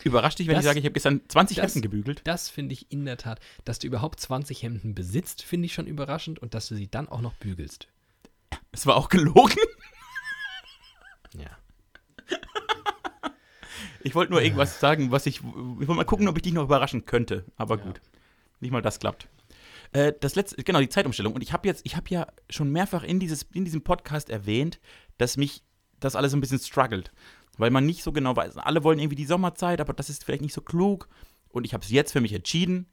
[0.04, 2.20] Überrascht dich, wenn Das- ich sage, ich habe gestern 20 das- Hemden gebügelt?
[2.24, 5.86] Das finde ich in der Tat, dass du überhaupt 20 Hemden besitzt, finde ich schon
[5.86, 7.88] überraschend und dass du sie dann auch noch bügelst.
[8.72, 9.56] Es war auch gelogen.
[11.36, 11.50] Ja.
[14.02, 15.38] Ich wollte nur irgendwas sagen, was ich.
[15.38, 17.44] Ich wollte mal gucken, ob ich dich noch überraschen könnte.
[17.56, 17.84] Aber Ja.
[17.84, 18.00] gut.
[18.60, 19.28] Nicht mal das klappt.
[19.92, 21.32] Äh, das letzte, genau, die Zeitumstellung.
[21.32, 24.80] Und ich habe jetzt, ich habe ja schon mehrfach in, dieses, in diesem Podcast erwähnt,
[25.16, 25.62] dass mich
[26.00, 27.12] das alles ein bisschen struggelt.
[27.56, 28.56] Weil man nicht so genau weiß.
[28.58, 31.08] Alle wollen irgendwie die Sommerzeit, aber das ist vielleicht nicht so klug.
[31.48, 32.86] Und ich habe es jetzt für mich entschieden.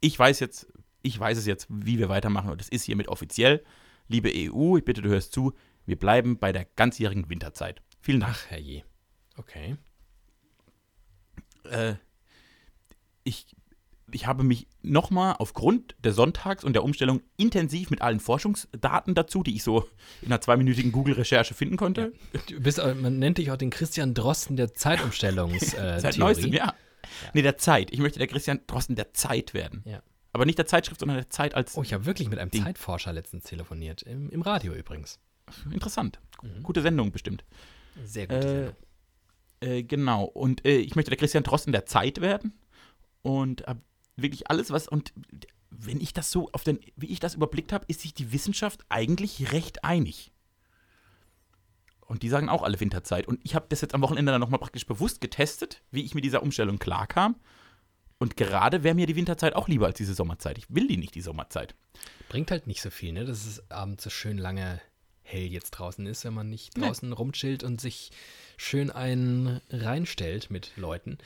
[0.00, 0.66] Ich weiß jetzt,
[1.02, 2.50] ich weiß es jetzt, wie wir weitermachen.
[2.50, 3.62] Und das ist hiermit offiziell.
[4.08, 5.52] Liebe EU, ich bitte, du hörst zu.
[5.84, 7.82] Wir bleiben bei der ganzjährigen Winterzeit.
[8.00, 8.34] Vielen Dank.
[8.38, 8.84] Ach, herrje.
[9.36, 9.76] Okay.
[11.64, 11.94] Äh,
[13.24, 13.54] ich,
[14.12, 19.42] ich habe mich nochmal aufgrund der Sonntags- und der Umstellung intensiv mit allen Forschungsdaten dazu,
[19.42, 19.88] die ich so
[20.22, 22.12] in einer zweiminütigen Google-Recherche finden konnte.
[22.48, 26.52] Du bist, auch- man nennt dich auch den Christian Drosten der Zeitumstellungs äh, Seit neuestem,
[26.52, 26.74] ja.
[27.34, 27.90] Nee, der Zeit.
[27.92, 29.82] Ich möchte der Christian Drosten der Zeit werden.
[29.86, 30.02] Ja.
[30.32, 32.62] Aber nicht der Zeitschrift, sondern der Zeit als Oh, ich habe wirklich mit einem Ding.
[32.62, 34.02] Zeitforscher letztens telefoniert.
[34.02, 35.18] Im, im Radio übrigens.
[35.72, 36.20] interessant.
[36.42, 36.62] Mhm.
[36.62, 37.44] Gute Sendung bestimmt.
[38.04, 38.76] Sehr gute Äh, Sendung.
[39.60, 40.24] Äh, genau.
[40.24, 42.52] Und äh, ich möchte der Christian Drosten der Zeit werden.
[43.22, 43.78] Und hab
[44.16, 44.88] wirklich alles, was.
[44.88, 45.12] Und
[45.70, 48.84] wenn ich das so auf den, wie ich das überblickt habe, ist sich die Wissenschaft
[48.88, 50.32] eigentlich recht einig.
[52.06, 53.28] Und die sagen auch alle Winterzeit.
[53.28, 56.24] Und ich habe das jetzt am Wochenende dann nochmal praktisch bewusst getestet, wie ich mit
[56.24, 57.36] dieser Umstellung klarkam.
[58.18, 60.58] Und gerade wäre mir die Winterzeit auch lieber als diese Sommerzeit.
[60.58, 61.74] Ich will die nicht, die Sommerzeit.
[62.28, 63.24] Bringt halt nicht so viel, ne?
[63.24, 64.80] Dass es abends so schön lange
[65.30, 66.86] hell jetzt draußen ist, wenn man nicht Nee.
[66.86, 68.10] draußen rumchillt und sich
[68.56, 71.18] schön einen reinstellt mit Leuten.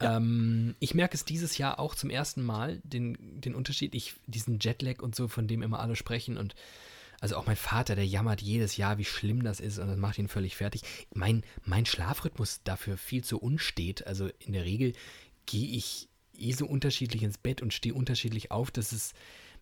[0.00, 4.58] Ähm, ich merke es dieses Jahr auch zum ersten Mal, den, den Unterschied, ich, diesen
[4.60, 6.54] Jetlag und so, von dem immer alle sprechen und
[7.20, 10.18] also auch mein Vater, der jammert jedes Jahr, wie schlimm das ist und das macht
[10.18, 10.82] ihn völlig fertig.
[11.12, 14.06] Mein, mein Schlafrhythmus dafür viel zu unstet.
[14.06, 14.92] Also in der Regel
[15.46, 19.14] gehe ich eh so unterschiedlich ins Bett und stehe unterschiedlich auf, dass es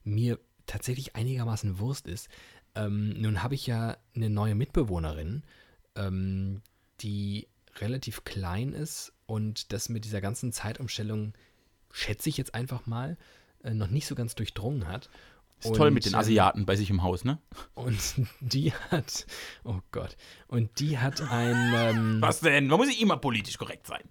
[0.04, 2.28] mir tatsächlich einigermaßen Wurst ist.
[2.76, 5.42] Ähm, nun habe ich ja eine neue Mitbewohnerin,
[5.96, 6.62] ähm,
[7.00, 7.48] die
[7.78, 11.34] relativ klein ist und das mit dieser ganzen Zeitumstellung,
[11.92, 13.16] schätze ich jetzt einfach mal,
[13.64, 15.10] äh, noch nicht so ganz durchdrungen hat.
[15.60, 17.38] Ist toll Und, mit den ähm, Asiaten bei sich im Haus, ne?
[17.74, 17.98] Und
[18.40, 19.26] die hat,
[19.64, 20.16] oh Gott,
[20.48, 22.66] und die hat ein, ähm, Was denn?
[22.66, 24.02] Man muss nicht immer politisch korrekt sein.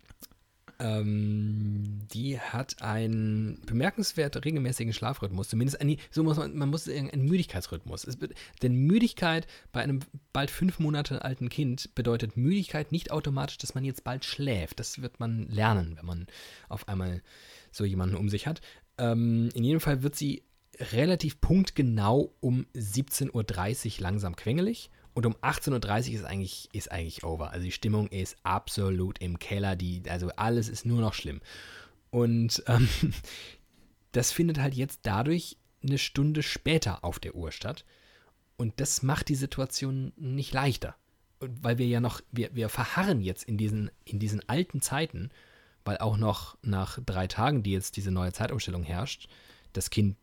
[0.80, 5.50] Ähm, die hat einen bemerkenswert regelmäßigen Schlafrhythmus.
[5.50, 8.06] Zumindest ein, so muss man, man muss einen Müdigkeitsrhythmus.
[8.06, 8.18] Es,
[8.62, 10.00] denn Müdigkeit bei einem
[10.34, 14.80] bald fünf Monate alten Kind bedeutet Müdigkeit nicht automatisch, dass man jetzt bald schläft.
[14.80, 16.28] Das wird man lernen, wenn man
[16.70, 17.22] auf einmal
[17.72, 18.62] so jemanden um sich hat.
[18.98, 20.44] Ähm, in jedem Fall wird sie
[20.92, 23.32] relativ punktgenau um 17.30
[23.98, 24.90] Uhr langsam quengelig.
[25.16, 27.52] Und um 18.30 Uhr ist eigentlich, ist eigentlich over.
[27.52, 29.78] Also die Stimmung ist absolut im Keller.
[29.78, 31.40] Die, also alles ist nur noch schlimm.
[32.12, 32.90] Und ähm,
[34.12, 37.86] das findet halt jetzt dadurch eine Stunde später auf der Uhr statt.
[38.58, 40.96] Und das macht die Situation nicht leichter.
[41.40, 45.30] Weil wir ja noch, wir, wir verharren jetzt in diesen, in diesen alten Zeiten,
[45.86, 49.30] weil auch noch nach drei Tagen, die jetzt diese neue Zeitumstellung herrscht,
[49.72, 50.18] das Kind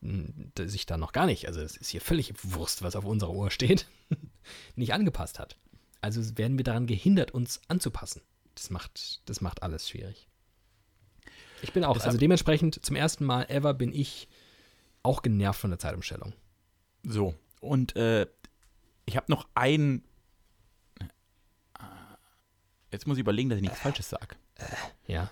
[0.55, 3.33] das sich da noch gar nicht, also es ist hier völlig Wurst, was auf unserer
[3.33, 3.87] Uhr steht,
[4.77, 5.57] nicht angepasst hat.
[6.01, 8.23] Also werden wir daran gehindert, uns anzupassen.
[8.55, 10.29] Das macht, das macht alles schwierig.
[11.63, 14.29] Ich bin auch, Deshalb- also dementsprechend zum ersten Mal ever bin ich
[15.05, 16.35] auch genervt von der Zeitumstellung.
[17.05, 18.27] So, und äh,
[19.07, 20.05] ich habe noch ein.
[22.91, 24.37] Jetzt muss ich überlegen, dass ich nichts Falsches sage.
[25.07, 25.31] Ja.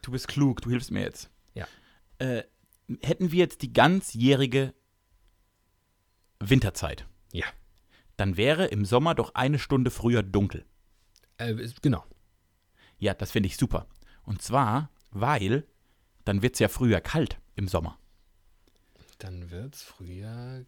[0.00, 1.28] Du bist klug, du hilfst mir jetzt.
[1.54, 1.66] Ja.
[2.18, 2.44] Äh,
[3.02, 4.72] hätten wir jetzt die ganzjährige
[6.40, 7.44] Winterzeit, Ja.
[8.22, 10.64] Dann wäre im Sommer doch eine Stunde früher dunkel.
[11.38, 12.04] Äh, genau.
[12.98, 13.88] Ja, das finde ich super.
[14.22, 15.66] Und zwar, weil
[16.24, 17.98] dann wird es ja früher kalt im Sommer.
[19.18, 20.64] Dann wird es früher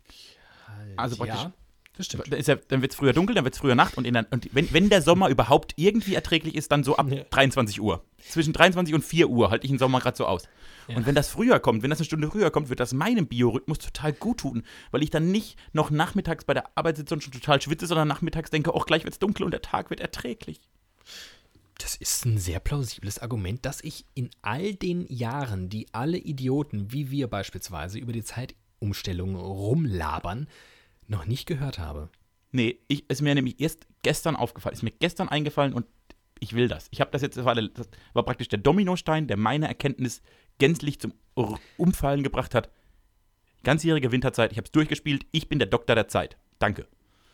[0.66, 0.98] kalt.
[0.98, 1.52] Also praktisch- Ja,
[1.96, 2.26] das stimmt.
[2.28, 4.72] Ja, dann wird es früher dunkel, dann wird es früher Nacht und, der, und wenn,
[4.72, 7.22] wenn der Sommer überhaupt irgendwie erträglich ist, dann so ab Ja.
[7.30, 8.04] 23 Uhr.
[8.18, 10.48] Zwischen 23 und 4 Uhr halte ich den Sommer gerade so aus.
[10.88, 10.96] Ja.
[10.96, 13.78] Und wenn das früher kommt, wenn das eine Stunde früher kommt, wird das meinem Biorhythmus
[13.78, 17.32] total gut tun, weil ich dann nicht noch nachmittags bei der Arbeit sitze und schon
[17.32, 20.60] total schwitze, sondern nachmittags denke, auch gleich wird es dunkel und der Tag wird erträglich.
[21.78, 26.92] Das ist ein sehr plausibles Argument, das ich in all den Jahren, die alle Idioten,
[26.92, 30.48] wie wir beispielsweise, über die Zeitumstellung rumlabern,
[31.08, 32.10] noch nicht gehört habe.
[32.52, 35.86] Nee, ich, ist mir nämlich erst gestern aufgefallen, ist mir gestern eingefallen und
[36.40, 36.88] ich will das.
[36.90, 40.22] Ich habe das jetzt, das war, das war praktisch der Dominostein, der meine Erkenntnis
[40.58, 41.14] gänzlich zum
[41.76, 42.70] Umfallen gebracht hat.
[43.62, 46.36] Ganzjährige Winterzeit, ich habe es durchgespielt, ich bin der Doktor der Zeit.
[46.58, 46.86] Danke.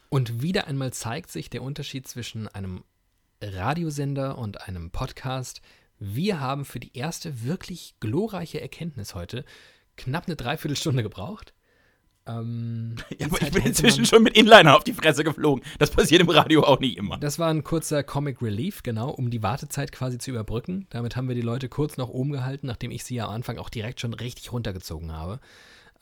[0.09, 2.85] Und wieder einmal zeigt sich der Unterschied zwischen einem
[3.43, 5.61] Radiosender und einem Podcast.
[5.99, 9.45] Wir haben für die erste wirklich glorreiche Erkenntnis heute
[9.97, 11.53] knapp eine Dreiviertelstunde gebraucht.
[12.39, 15.65] Ähm, Ja, aber ich bin inzwischen schon mit Inliner auf die Fresse geflogen.
[15.79, 17.19] Das passiert im Radio auch nicht immer.
[17.19, 20.87] Das war ein kurzer Comic Relief, genau, um die Wartezeit quasi zu überbrücken.
[20.91, 23.59] Damit haben wir die Leute kurz noch oben gehalten, nachdem ich sie ja am Anfang
[23.59, 25.41] auch direkt schon richtig runtergezogen habe.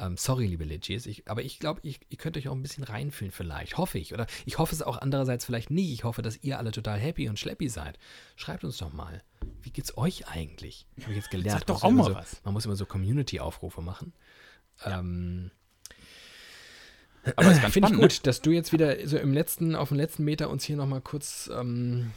[0.01, 2.85] Ähm, sorry, liebe Legis, ich, aber ich glaube, ich, ihr könnt euch auch ein bisschen
[2.85, 4.15] reinfühlen vielleicht, hoffe ich.
[4.15, 5.93] Oder ich hoffe es auch andererseits vielleicht nicht.
[5.93, 7.99] Ich hoffe, dass ihr alle total happy und schleppy seid.
[8.37, 9.25] Schreibt uns doch mal,
[9.63, 10.87] wie geht's euch eigentlich?
[11.01, 11.61] Habe ich jetzt gelernt.
[11.61, 12.45] Sag doch auch immer mal so, was.
[12.45, 14.13] Man muss immer so Community-Aufrufe machen.
[14.85, 15.51] Ähm,
[17.37, 18.13] Aber ist ganz Finde ich spannend.
[18.13, 21.01] gut, dass du jetzt wieder so im letzten, auf dem letzten Meter uns hier nochmal
[21.01, 21.51] kurz.
[21.55, 22.11] Ähm,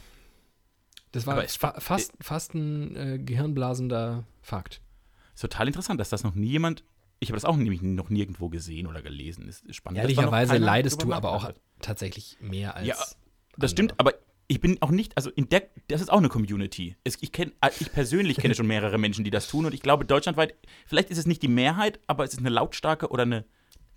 [1.12, 4.80] das war es fa fast, fast ein äh, gehirnblasender Fakt.
[4.80, 5.32] Ne?
[5.34, 6.84] Ist total interessant, dass das noch nie jemand.
[7.20, 9.46] Ich habe das auch nämlich noch nirgendwo gesehen oder gelesen.
[9.48, 10.00] Ist ist spannend.
[10.00, 11.60] Ehrlicherweise leidest du aber auch hat.
[11.80, 12.86] tatsächlich mehr als.
[12.86, 13.06] Ja, Das
[13.54, 13.68] andere.
[13.68, 14.14] stimmt, aber
[14.48, 16.96] ich bin auch nicht, also in der, das ist auch eine Community.
[17.04, 19.80] Es, ich, kenn, äh, ich persönlich kenne schon mehrere Menschen, die das tun und ich
[19.80, 20.54] glaube, deutschlandweit,
[20.86, 23.44] vielleicht ist es nicht die Mehrheit, aber es ist eine lautstarke oder eine,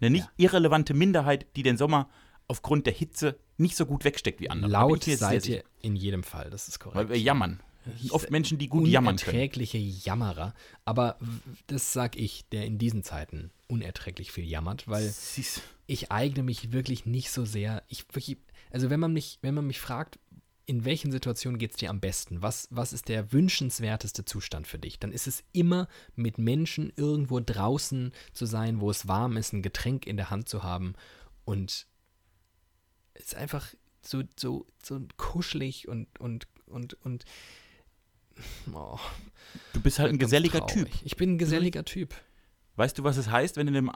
[0.02, 2.10] eine nicht irrelevante Minderheit, die den Sommer
[2.48, 4.70] aufgrund der Hitze nicht so gut wegsteckt wie andere.
[4.72, 6.98] Laut seid ihr in jedem Fall, das ist korrekt.
[6.98, 7.62] Weil wir jammern.
[8.10, 9.30] Oft Menschen, die gut jammern können.
[9.30, 10.54] Unerträgliche Jammerer.
[10.86, 11.18] Aber
[11.68, 16.72] das sag ich, der in diesen Zeiten unerträglich viel jammert, weil Siehst- ich eigne mich
[16.72, 17.84] wirklich nicht so sehr.
[17.88, 18.38] Ich wirklich,
[18.72, 20.18] also wenn man mich, wenn man mich fragt,
[20.66, 22.41] in welchen Situationen geht es dir am besten?
[22.41, 24.99] Was, was ist der wünschenswerteste Zustand für dich?
[24.99, 29.61] Dann ist es immer mit Menschen irgendwo draußen zu sein, wo es warm ist, ein
[29.61, 30.93] Getränk in der Hand zu haben
[31.43, 31.88] und
[33.13, 37.26] es ist einfach so, so, so kuschelig und, und, und, und
[38.74, 38.99] oh,
[39.74, 40.91] Du bist halt ein geselliger traurig.
[40.91, 41.01] Typ.
[41.03, 42.13] Ich bin ein geselliger Typ.
[42.76, 43.91] Weißt du, was es heißt, wenn in dem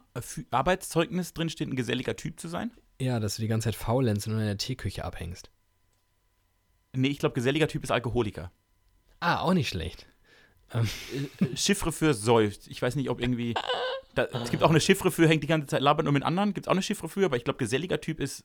[0.51, 2.72] Arbeitszeugnis drin steht, ein geselliger Typ zu sein?
[3.01, 5.49] Ja, dass du die ganze Zeit faulenzt und in der Teeküche abhängst.
[6.93, 8.51] Nee, ich glaube, geselliger Typ ist Alkoholiker.
[9.19, 10.07] Ah, auch nicht schlecht.
[10.69, 10.83] Äh,
[11.55, 12.67] Chiffre für säuft.
[12.67, 13.53] Ich weiß nicht, ob irgendwie.
[14.15, 16.53] Da, es gibt auch eine Chiffre für, hängt die ganze Zeit labert nur mit anderen.
[16.53, 18.43] Gibt es auch eine Chiffre für, aber ich glaube, geselliger Typ ist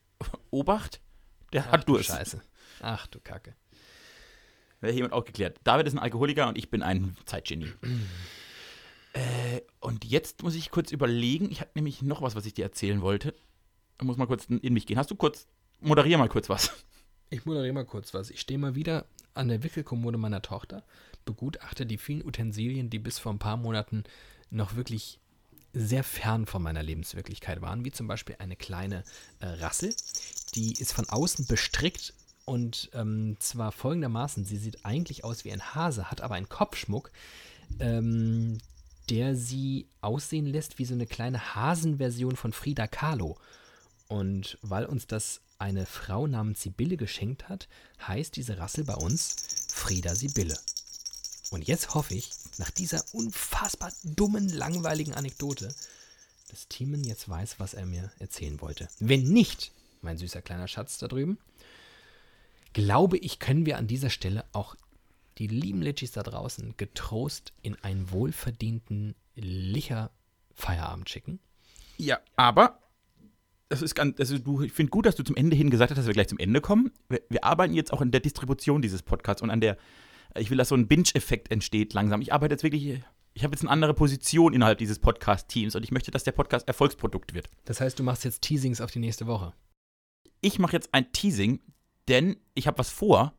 [0.51, 1.01] Obacht.
[1.53, 2.09] Der Ach, hat du Durst.
[2.09, 2.43] Scheiße.
[2.81, 3.55] Ach du Kacke.
[4.81, 5.59] Wäre jemand auch geklärt.
[5.65, 7.73] David ist ein Alkoholiker und ich bin ein Zeitgenie.
[9.15, 11.51] äh, und jetzt muss ich kurz überlegen.
[11.51, 13.35] Ich hatte nämlich noch was, was ich dir erzählen wollte.
[13.99, 14.99] Ich muss mal kurz in mich gehen.
[14.99, 15.47] Hast du kurz.
[15.81, 16.73] Moderier mal kurz was.
[17.31, 18.31] Ich moderiere mal kurz was.
[18.31, 20.85] Ich stehe mal wieder an der Wickelkommode meiner Tochter,
[21.25, 24.05] begutachte die vielen Utensilien, die bis vor ein paar Monaten
[24.51, 25.19] noch wirklich
[25.73, 29.03] sehr fern von meiner Lebenswirklichkeit waren, wie zum Beispiel eine kleine
[29.41, 29.95] äh, Rassel.
[30.55, 32.15] Die ist von außen bestrickt
[32.45, 37.11] und ähm, zwar folgendermaßen, sie sieht eigentlich aus wie ein Hase, hat aber einen Kopfschmuck,
[37.81, 38.59] ähm,
[39.11, 43.37] der sie aussehen lässt wie so eine kleine Hasenversion von Frida Kahlo.
[44.07, 47.69] Und weil uns das eine Frau namens Sibylle geschenkt hat,
[48.07, 49.37] heißt diese Rassel bei uns
[49.73, 50.59] Frieda Sibylle.
[51.51, 55.75] Und jetzt hoffe ich, nach dieser unfassbar dummen, langweiligen Anekdote,
[56.51, 58.89] dass Timon jetzt weiß, was er mir erzählen wollte.
[59.01, 61.39] Wenn nicht, mein süßer kleiner Schatz da drüben,
[62.75, 64.77] glaube ich, können wir an dieser Stelle auch
[65.39, 70.11] die lieben Litchis da draußen getrost in einen wohlverdienten Licher
[70.55, 71.41] Feierabend schicken.
[71.97, 72.79] Ja, aber
[73.75, 75.99] das ist ganz, also du, ich finde gut, dass du zum Ende hin gesagt hast,
[75.99, 76.93] dass wir gleich zum Ende kommen.
[77.09, 79.77] Wir, wir arbeiten jetzt auch in der Distribution dieses Podcasts und an der,
[80.37, 82.21] ich will, dass so ein Binge-Effekt entsteht langsam.
[82.21, 83.01] Ich arbeite jetzt wirklich,
[83.35, 86.69] ich habe jetzt eine andere Position innerhalb dieses Podcast-Teams und ich möchte, dass der Podcast
[86.69, 87.51] Erfolgsprodukt wird.
[87.65, 89.53] Das heißt, du machst jetzt Teasings auf die nächste Woche.
[90.41, 91.59] Ich mache jetzt ein Teasing,
[92.07, 93.35] denn ich habe was vor,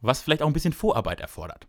[0.00, 1.66] was vielleicht auch ein bisschen Vorarbeit erfordert.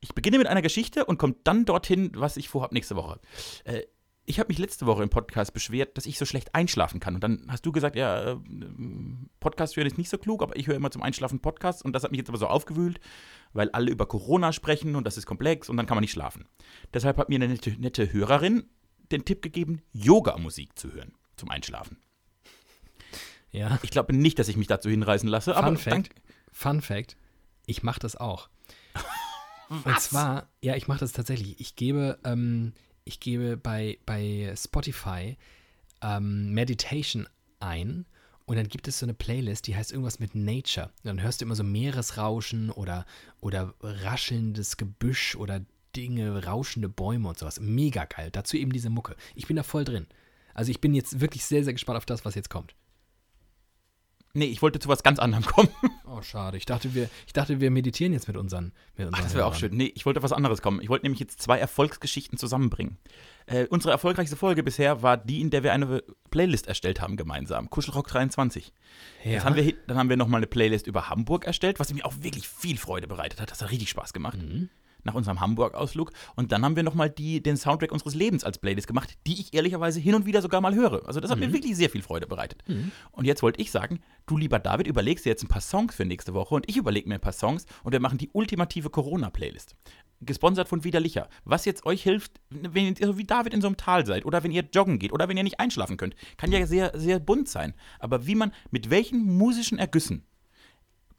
[0.00, 3.18] Ich beginne mit einer Geschichte und komme dann dorthin, was ich vorhabe nächste Woche.
[3.64, 3.82] Äh,
[4.30, 7.16] ich habe mich letzte Woche im Podcast beschwert, dass ich so schlecht einschlafen kann.
[7.16, 8.36] Und dann hast du gesagt, ja, äh,
[9.40, 11.82] Podcast hören ist nicht so klug, aber ich höre immer zum Einschlafen Podcasts.
[11.82, 13.00] Und das hat mich jetzt aber so aufgewühlt,
[13.52, 16.46] weil alle über Corona sprechen und das ist komplex und dann kann man nicht schlafen.
[16.94, 18.70] Deshalb hat mir eine nette, nette Hörerin
[19.10, 21.98] den Tipp gegeben, Yoga-Musik zu hören zum Einschlafen.
[23.50, 23.80] Ja.
[23.82, 26.10] Ich glaube nicht, dass ich mich dazu hinreißen lasse, aber Fun Fact.
[26.52, 27.16] Fun Fact.
[27.66, 28.48] Ich mache das auch.
[29.68, 30.04] Und Was?
[30.04, 31.58] zwar, ja, ich mache das tatsächlich.
[31.58, 32.74] Ich gebe, ähm,
[33.04, 35.36] ich gebe bei, bei Spotify
[36.02, 37.28] ähm, Meditation
[37.60, 38.06] ein
[38.46, 40.86] und dann gibt es so eine Playlist, die heißt irgendwas mit Nature.
[40.86, 43.06] Und dann hörst du immer so Meeresrauschen oder,
[43.40, 47.60] oder raschelndes Gebüsch oder Dinge, rauschende Bäume und sowas.
[47.60, 48.30] Mega geil.
[48.32, 49.16] Dazu eben diese Mucke.
[49.34, 50.06] Ich bin da voll drin.
[50.52, 52.74] Also ich bin jetzt wirklich sehr, sehr gespannt auf das, was jetzt kommt.
[54.32, 55.68] Nee, ich wollte zu was ganz anderem kommen.
[56.06, 56.56] Oh, schade.
[56.56, 58.72] Ich dachte, wir, ich dachte, wir meditieren jetzt mit unseren.
[58.96, 59.76] Mit unseren Ach, das wäre auch schön.
[59.76, 60.80] Nee, ich wollte was anderes kommen.
[60.80, 62.98] Ich wollte nämlich jetzt zwei Erfolgsgeschichten zusammenbringen.
[63.46, 67.70] Äh, unsere erfolgreichste Folge bisher war die, in der wir eine Playlist erstellt haben gemeinsam.
[67.70, 68.72] Kuschelrock 23.
[69.24, 69.34] Ja.
[69.34, 72.14] Das haben wir, dann haben wir nochmal eine Playlist über Hamburg erstellt, was mir auch
[72.20, 73.50] wirklich viel Freude bereitet hat.
[73.50, 74.38] Das hat richtig Spaß gemacht.
[75.04, 76.12] Nach unserem Hamburg-Ausflug.
[76.36, 80.00] Und dann haben wir nochmal den Soundtrack unseres Lebens als Playlist gemacht, die ich ehrlicherweise
[80.00, 81.06] hin und wieder sogar mal höre.
[81.06, 82.62] Also das hat mir wirklich sehr viel Freude bereitet.
[83.12, 86.04] Und jetzt wollte ich sagen, du lieber David, überlegst dir jetzt ein paar Songs für
[86.04, 89.74] nächste Woche und ich überlege mir ein paar Songs und wir machen die ultimative Corona-Playlist.
[90.22, 91.28] Gesponsert von Widerlicher.
[91.44, 94.44] Was jetzt euch hilft, wenn ihr so wie David in so einem Tal seid oder
[94.44, 96.14] wenn ihr joggen geht oder wenn ihr nicht einschlafen könnt.
[96.36, 97.72] Kann ja sehr, sehr bunt sein.
[97.98, 100.26] Aber wie man, mit welchen musischen Ergüssen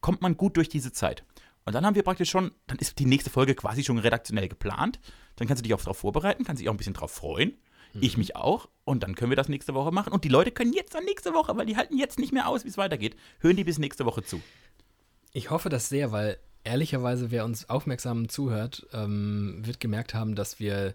[0.01, 1.23] kommt man gut durch diese Zeit.
[1.65, 4.99] Und dann haben wir praktisch schon, dann ist die nächste Folge quasi schon redaktionell geplant.
[5.35, 7.53] Dann kannst du dich auch darauf vorbereiten, kannst dich auch ein bisschen darauf freuen.
[7.99, 8.69] Ich mich auch.
[8.85, 10.13] Und dann können wir das nächste Woche machen.
[10.13, 12.63] Und die Leute können jetzt dann nächste Woche, weil die halten jetzt nicht mehr aus,
[12.63, 14.41] wie es weitergeht, hören die bis nächste Woche zu.
[15.33, 20.59] Ich hoffe das sehr, weil ehrlicherweise, wer uns aufmerksam zuhört, ähm, wird gemerkt haben, dass
[20.59, 20.93] wir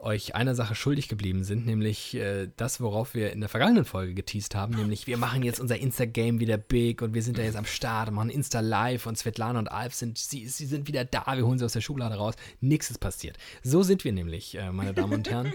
[0.00, 4.14] euch einer Sache schuldig geblieben sind, nämlich äh, das, worauf wir in der vergangenen Folge
[4.14, 7.56] geteased haben, nämlich wir machen jetzt unser Insta-Game wieder big und wir sind da jetzt
[7.56, 11.46] am Start machen Insta-Live und Svetlana und Alf sind, sie, sie sind wieder da, wir
[11.46, 13.36] holen sie aus der Schublade raus, nichts ist passiert.
[13.62, 15.52] So sind wir nämlich, äh, meine Damen und Herren.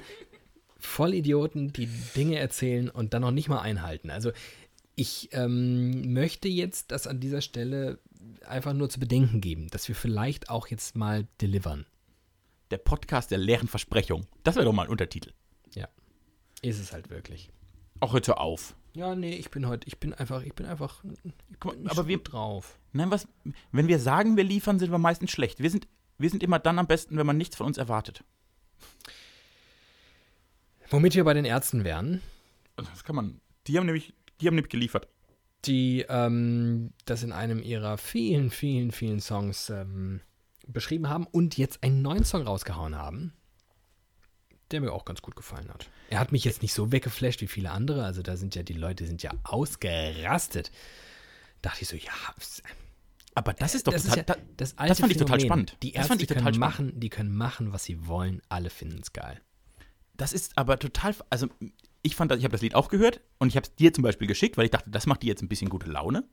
[0.77, 4.09] Vollidioten, die Dinge erzählen und dann noch nicht mal einhalten.
[4.09, 4.31] Also
[4.95, 7.99] ich ähm, möchte jetzt das an dieser Stelle
[8.45, 11.85] einfach nur zu bedenken geben, dass wir vielleicht auch jetzt mal delivern.
[12.74, 14.26] Der Podcast der leeren Versprechung.
[14.43, 15.32] Das wäre doch mal ein Untertitel.
[15.76, 15.88] Ja.
[16.63, 17.51] Ist es halt wirklich.
[17.99, 18.76] Auch so auf.
[18.95, 21.03] Ja, nee, ich bin heute, ich bin einfach, ich bin einfach
[21.51, 22.80] ich bin aber wir- drauf.
[22.91, 23.28] Nein, was,
[23.71, 25.59] wenn wir sagen, wir liefern, sind wir meistens schlecht.
[25.59, 28.24] Wir sind, wir sind immer dann am besten, wenn man nichts von uns erwartet.
[30.89, 32.21] Womit wir bei den Ärzten wären,
[32.76, 33.39] Das kann man.
[33.67, 35.07] Die haben nämlich, die haben nämlich geliefert.
[35.65, 40.21] die ähm, das in einem ihrer vielen, vielen, vielen Songs ähm,
[40.68, 43.34] beschrieben haben und jetzt einen neuen Song rausgehauen haben,
[44.72, 45.89] der mir auch ganz gut gefallen hat.
[46.09, 48.74] Er hat mich jetzt nicht so weggeflasht wie viele andere, also da sind ja die
[48.74, 50.72] Leute sind ja ausgerastet.
[51.61, 52.11] Dachte ich so, ja,
[53.36, 55.39] Aber das ist doch das, total, ist ja da- das, alte das fand ich total
[55.39, 55.68] Phänomen.
[55.68, 55.78] spannend.
[55.84, 56.78] Die das Ärzte fand ich total können spannend.
[56.91, 58.41] machen, die können machen, was sie wollen.
[58.49, 59.41] Alle finden es geil.
[60.16, 61.47] Das ist aber total, also
[62.03, 64.03] ich fand das, ich habe das Lied auch gehört und ich habe es dir zum
[64.03, 66.24] Beispiel geschickt, weil ich dachte, das macht dir jetzt ein bisschen gute Laune.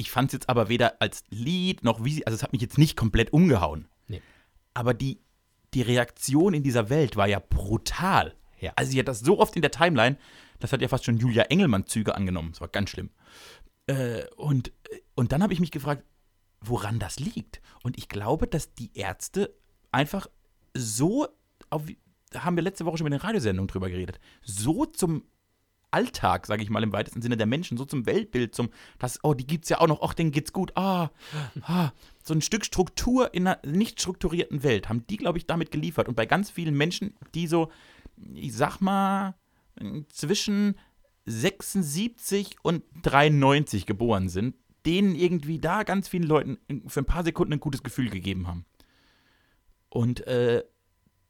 [0.00, 2.62] Ich fand es jetzt aber weder als Lied noch wie sie, also es hat mich
[2.62, 3.86] jetzt nicht komplett umgehauen.
[4.08, 4.22] Nee.
[4.72, 5.20] Aber die,
[5.74, 8.34] die Reaktion in dieser Welt war ja brutal.
[8.58, 8.72] Ja.
[8.76, 10.16] Also sie hat das so oft in der Timeline,
[10.58, 12.52] das hat ja fast schon Julia Engelmann-Züge angenommen.
[12.52, 13.10] Das war ganz schlimm.
[13.88, 14.72] Äh, und,
[15.16, 16.02] und dann habe ich mich gefragt,
[16.62, 17.60] woran das liegt.
[17.82, 19.54] Und ich glaube, dass die Ärzte
[19.92, 20.28] einfach
[20.72, 21.28] so,
[21.68, 21.82] auf,
[22.30, 25.24] da haben wir letzte Woche schon mit den Radiosendungen drüber geredet, so zum
[25.90, 29.34] Alltag, sage ich mal im weitesten Sinne der Menschen, so zum Weltbild, zum, das, oh,
[29.34, 31.10] die gibt's ja auch noch, ach, denen geht's gut, ah,
[31.62, 31.90] ah,
[32.22, 36.08] so ein Stück Struktur in einer nicht strukturierten Welt, haben die, glaube ich, damit geliefert.
[36.08, 37.70] Und bei ganz vielen Menschen, die so,
[38.34, 39.34] ich sag mal,
[40.08, 40.76] zwischen
[41.26, 47.54] 76 und 93 geboren sind, denen irgendwie da ganz vielen Leuten für ein paar Sekunden
[47.54, 48.64] ein gutes Gefühl gegeben haben.
[49.88, 50.64] Und äh,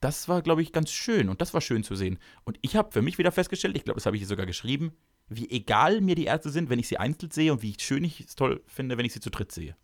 [0.01, 2.19] das war, glaube ich, ganz schön und das war schön zu sehen.
[2.45, 4.93] Und ich habe für mich wieder festgestellt, ich glaube, das habe ich hier sogar geschrieben,
[5.29, 8.21] wie egal mir die Ärzte sind, wenn ich sie einzeln sehe und wie schön ich
[8.21, 9.77] es toll finde, wenn ich sie zu dritt sehe.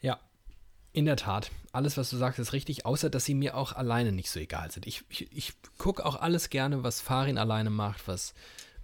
[0.00, 0.18] Ja,
[0.92, 1.50] in der Tat.
[1.72, 4.70] Alles, was du sagst, ist richtig, außer dass sie mir auch alleine nicht so egal
[4.70, 4.86] sind.
[4.86, 8.34] Ich, ich, ich gucke auch alles gerne, was Farin alleine macht, was,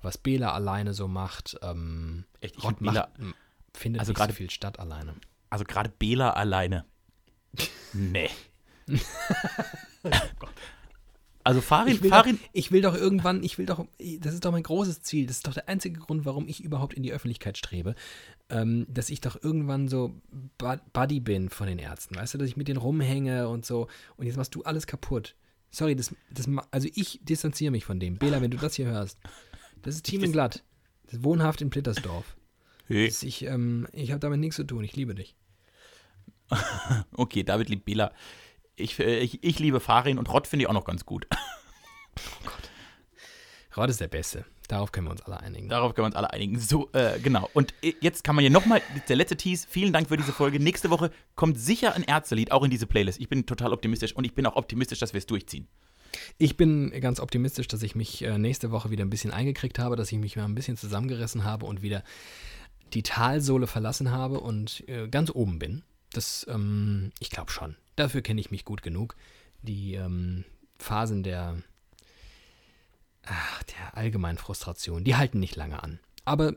[0.03, 1.57] was Bela alleine so macht.
[1.63, 3.35] Ähm, Echt, ich find Bela- macht,
[3.73, 5.15] findet also nicht gerade- so viel statt alleine.
[5.51, 6.85] Also gerade Bela alleine.
[7.93, 8.29] Nee.
[11.45, 13.87] also Farin, Ich will, Farin, doch, ich will doch irgendwann, ich will doch,
[14.21, 16.95] das ist doch mein großes Ziel, das ist doch der einzige Grund, warum ich überhaupt
[16.95, 17.95] in die Öffentlichkeit strebe,
[18.51, 20.15] ähm, dass ich doch irgendwann so
[20.59, 23.89] Bu- Buddy bin von den Ärzten, weißt du, dass ich mit denen rumhänge und so
[24.17, 25.35] und jetzt machst du alles kaputt.
[25.71, 28.17] Sorry, das, das, also ich distanziere mich von dem.
[28.17, 29.19] Bela, wenn du das hier hörst,
[29.83, 30.63] das ist Team in Glatt,
[31.05, 32.37] das ist wohnhaft in Plittersdorf.
[32.87, 33.07] Hey.
[33.07, 35.35] Ich ähm, ich habe damit nichts zu tun, ich liebe dich.
[37.17, 38.13] okay, David liebt Bela.
[38.77, 41.27] Ich, äh, ich, ich liebe Farin und Rott finde ich auch noch ganz gut.
[43.77, 45.69] Rod ist der Beste, darauf können wir uns alle einigen.
[45.69, 46.59] Darauf können wir uns alle einigen.
[46.61, 47.51] So, äh, genau.
[47.55, 50.61] Und äh, jetzt kann man hier nochmal, der letzte Tease, vielen Dank für diese Folge.
[50.61, 53.21] Nächste Woche kommt sicher ein Ärztelied auch in diese Playlist.
[53.21, 55.69] Ich bin total optimistisch und ich bin auch optimistisch, dass wir es durchziehen.
[56.39, 59.97] Ich bin ganz optimistisch, dass ich mich äh, nächste Woche wieder ein bisschen eingekriegt habe,
[59.97, 62.05] dass ich mich mal ein bisschen zusammengerissen habe und wieder
[62.93, 65.83] die Talsohle verlassen habe und ganz oben bin.
[66.13, 67.75] Das, ähm, ich glaube schon.
[67.97, 69.17] Dafür kenne ich mich gut genug.
[69.63, 70.45] Die ähm,
[70.79, 71.57] Phasen der,
[73.23, 76.01] ach, der allgemeinen Frustration, die halten nicht lange an.
[76.25, 76.55] aber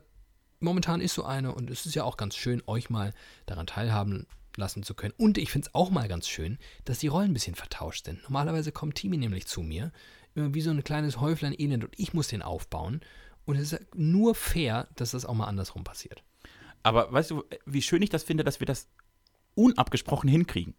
[0.60, 3.14] momentan ist so eine und es ist ja auch ganz schön, euch mal
[3.46, 5.14] daran teilhaben lassen zu können.
[5.18, 8.24] Und ich finde es auch mal ganz schön, dass die Rollen ein bisschen vertauscht sind.
[8.24, 9.92] Normalerweise kommt Timi nämlich zu mir,
[10.36, 13.02] immer wie so ein kleines Häuflein Elend und ich muss den aufbauen.
[13.46, 16.24] Und es ist nur fair, dass das auch mal andersrum passiert.
[16.84, 18.88] Aber weißt du, wie schön ich das finde, dass wir das
[19.56, 20.74] unabgesprochen hinkriegen?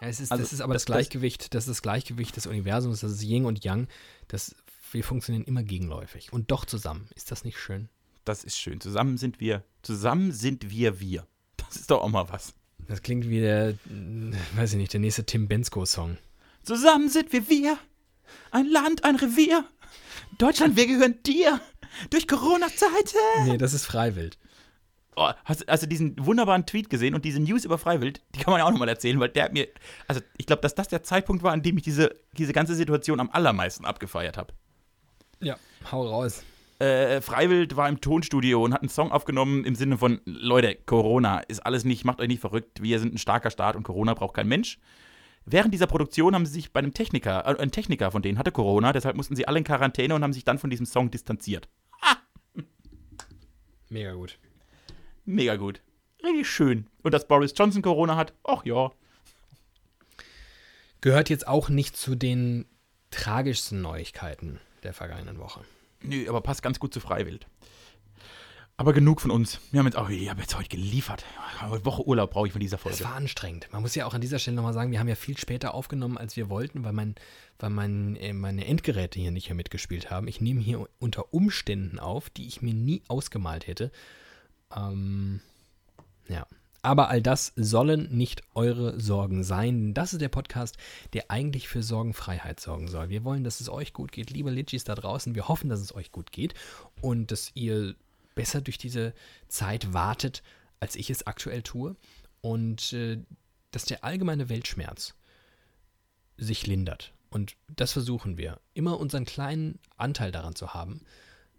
[0.00, 2.46] Ja, es ist, Also, das ist aber das, das- Gleichgewicht, das ist das Gleichgewicht des
[2.46, 3.88] Universums, das ist Yin und Yang.
[4.28, 4.54] Das,
[4.92, 7.08] wir funktionieren immer gegenläufig und doch zusammen.
[7.14, 7.88] Ist das nicht schön?
[8.24, 8.80] Das ist schön.
[8.80, 11.26] Zusammen sind wir, zusammen sind wir wir.
[11.56, 12.54] Das ist doch auch mal was.
[12.86, 13.76] Das klingt wie der, äh,
[14.56, 16.18] weiß ich nicht, der nächste Tim Bensko-Song.
[16.62, 17.78] Zusammen sind wir wir.
[18.50, 19.64] Ein Land, ein Revier.
[20.38, 21.60] Deutschland, wir gehören dir.
[22.10, 23.16] Durch Corona-Zeiten.
[23.46, 24.36] Nee, das ist Freiwild.
[25.16, 28.22] Oh, hast, hast du diesen wunderbaren Tweet gesehen und diese News über Freiwild?
[28.34, 29.68] Die kann man ja auch nochmal erzählen, weil der hat mir.
[30.08, 33.20] Also, ich glaube, dass das der Zeitpunkt war, an dem ich diese, diese ganze Situation
[33.20, 34.52] am allermeisten abgefeiert habe.
[35.40, 35.56] Ja,
[35.90, 36.42] hau raus.
[36.78, 41.38] Äh, Freiwild war im Tonstudio und hat einen Song aufgenommen im Sinne von: Leute, Corona
[41.38, 44.34] ist alles nicht, macht euch nicht verrückt, wir sind ein starker Staat und Corona braucht
[44.34, 44.78] kein Mensch.
[45.46, 48.50] Während dieser Produktion haben sie sich bei einem Techniker, äh, ein Techniker von denen hatte
[48.50, 51.68] Corona, deshalb mussten sie alle in Quarantäne und haben sich dann von diesem Song distanziert.
[53.88, 54.38] Mega gut.
[55.24, 55.80] Mega gut.
[56.22, 56.86] Richtig schön.
[57.02, 58.90] Und dass Boris Johnson Corona hat, ach ja.
[61.00, 62.66] Gehört jetzt auch nicht zu den
[63.10, 65.60] tragischsten Neuigkeiten der vergangenen Woche.
[66.02, 67.46] Nö, aber passt ganz gut zu Freiwild.
[68.76, 69.60] Aber genug von uns.
[69.70, 71.24] Wir haben jetzt auch, ich habe jetzt heute geliefert.
[71.60, 73.04] Eine Woche Urlaub brauche ich von dieser Das Folge.
[73.04, 73.68] war anstrengend.
[73.70, 76.18] Man muss ja auch an dieser Stelle nochmal sagen, wir haben ja viel später aufgenommen,
[76.18, 77.14] als wir wollten, weil, mein,
[77.60, 80.26] weil mein, äh, meine Endgeräte hier nicht mehr mitgespielt haben.
[80.26, 83.92] Ich nehme hier unter Umständen auf, die ich mir nie ausgemalt hätte.
[84.74, 85.40] Ähm,
[86.28, 86.46] ja.
[86.82, 89.94] Aber all das sollen nicht eure Sorgen sein.
[89.94, 90.76] Das ist der Podcast,
[91.14, 93.08] der eigentlich für Sorgenfreiheit sorgen soll.
[93.08, 94.28] Wir wollen, dass es euch gut geht.
[94.28, 96.52] Liebe Litchis da draußen, wir hoffen, dass es euch gut geht
[97.00, 97.94] und dass ihr
[98.34, 99.14] besser durch diese
[99.48, 100.42] Zeit wartet,
[100.78, 101.96] als ich es aktuell tue.
[102.42, 103.18] Und äh,
[103.70, 105.14] dass der allgemeine Weltschmerz
[106.36, 107.14] sich lindert.
[107.30, 108.60] Und das versuchen wir.
[108.74, 111.00] Immer unseren kleinen Anteil daran zu haben.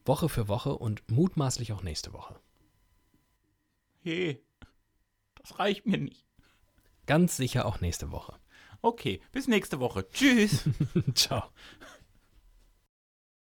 [0.05, 2.35] Woche für Woche und mutmaßlich auch nächste Woche.
[4.05, 4.39] Hey,
[5.33, 6.27] das reicht mir nicht.
[7.07, 8.39] Ganz sicher auch nächste Woche.
[8.83, 10.07] Okay, bis nächste Woche.
[10.09, 10.69] Tschüss.
[11.15, 11.45] Ciao.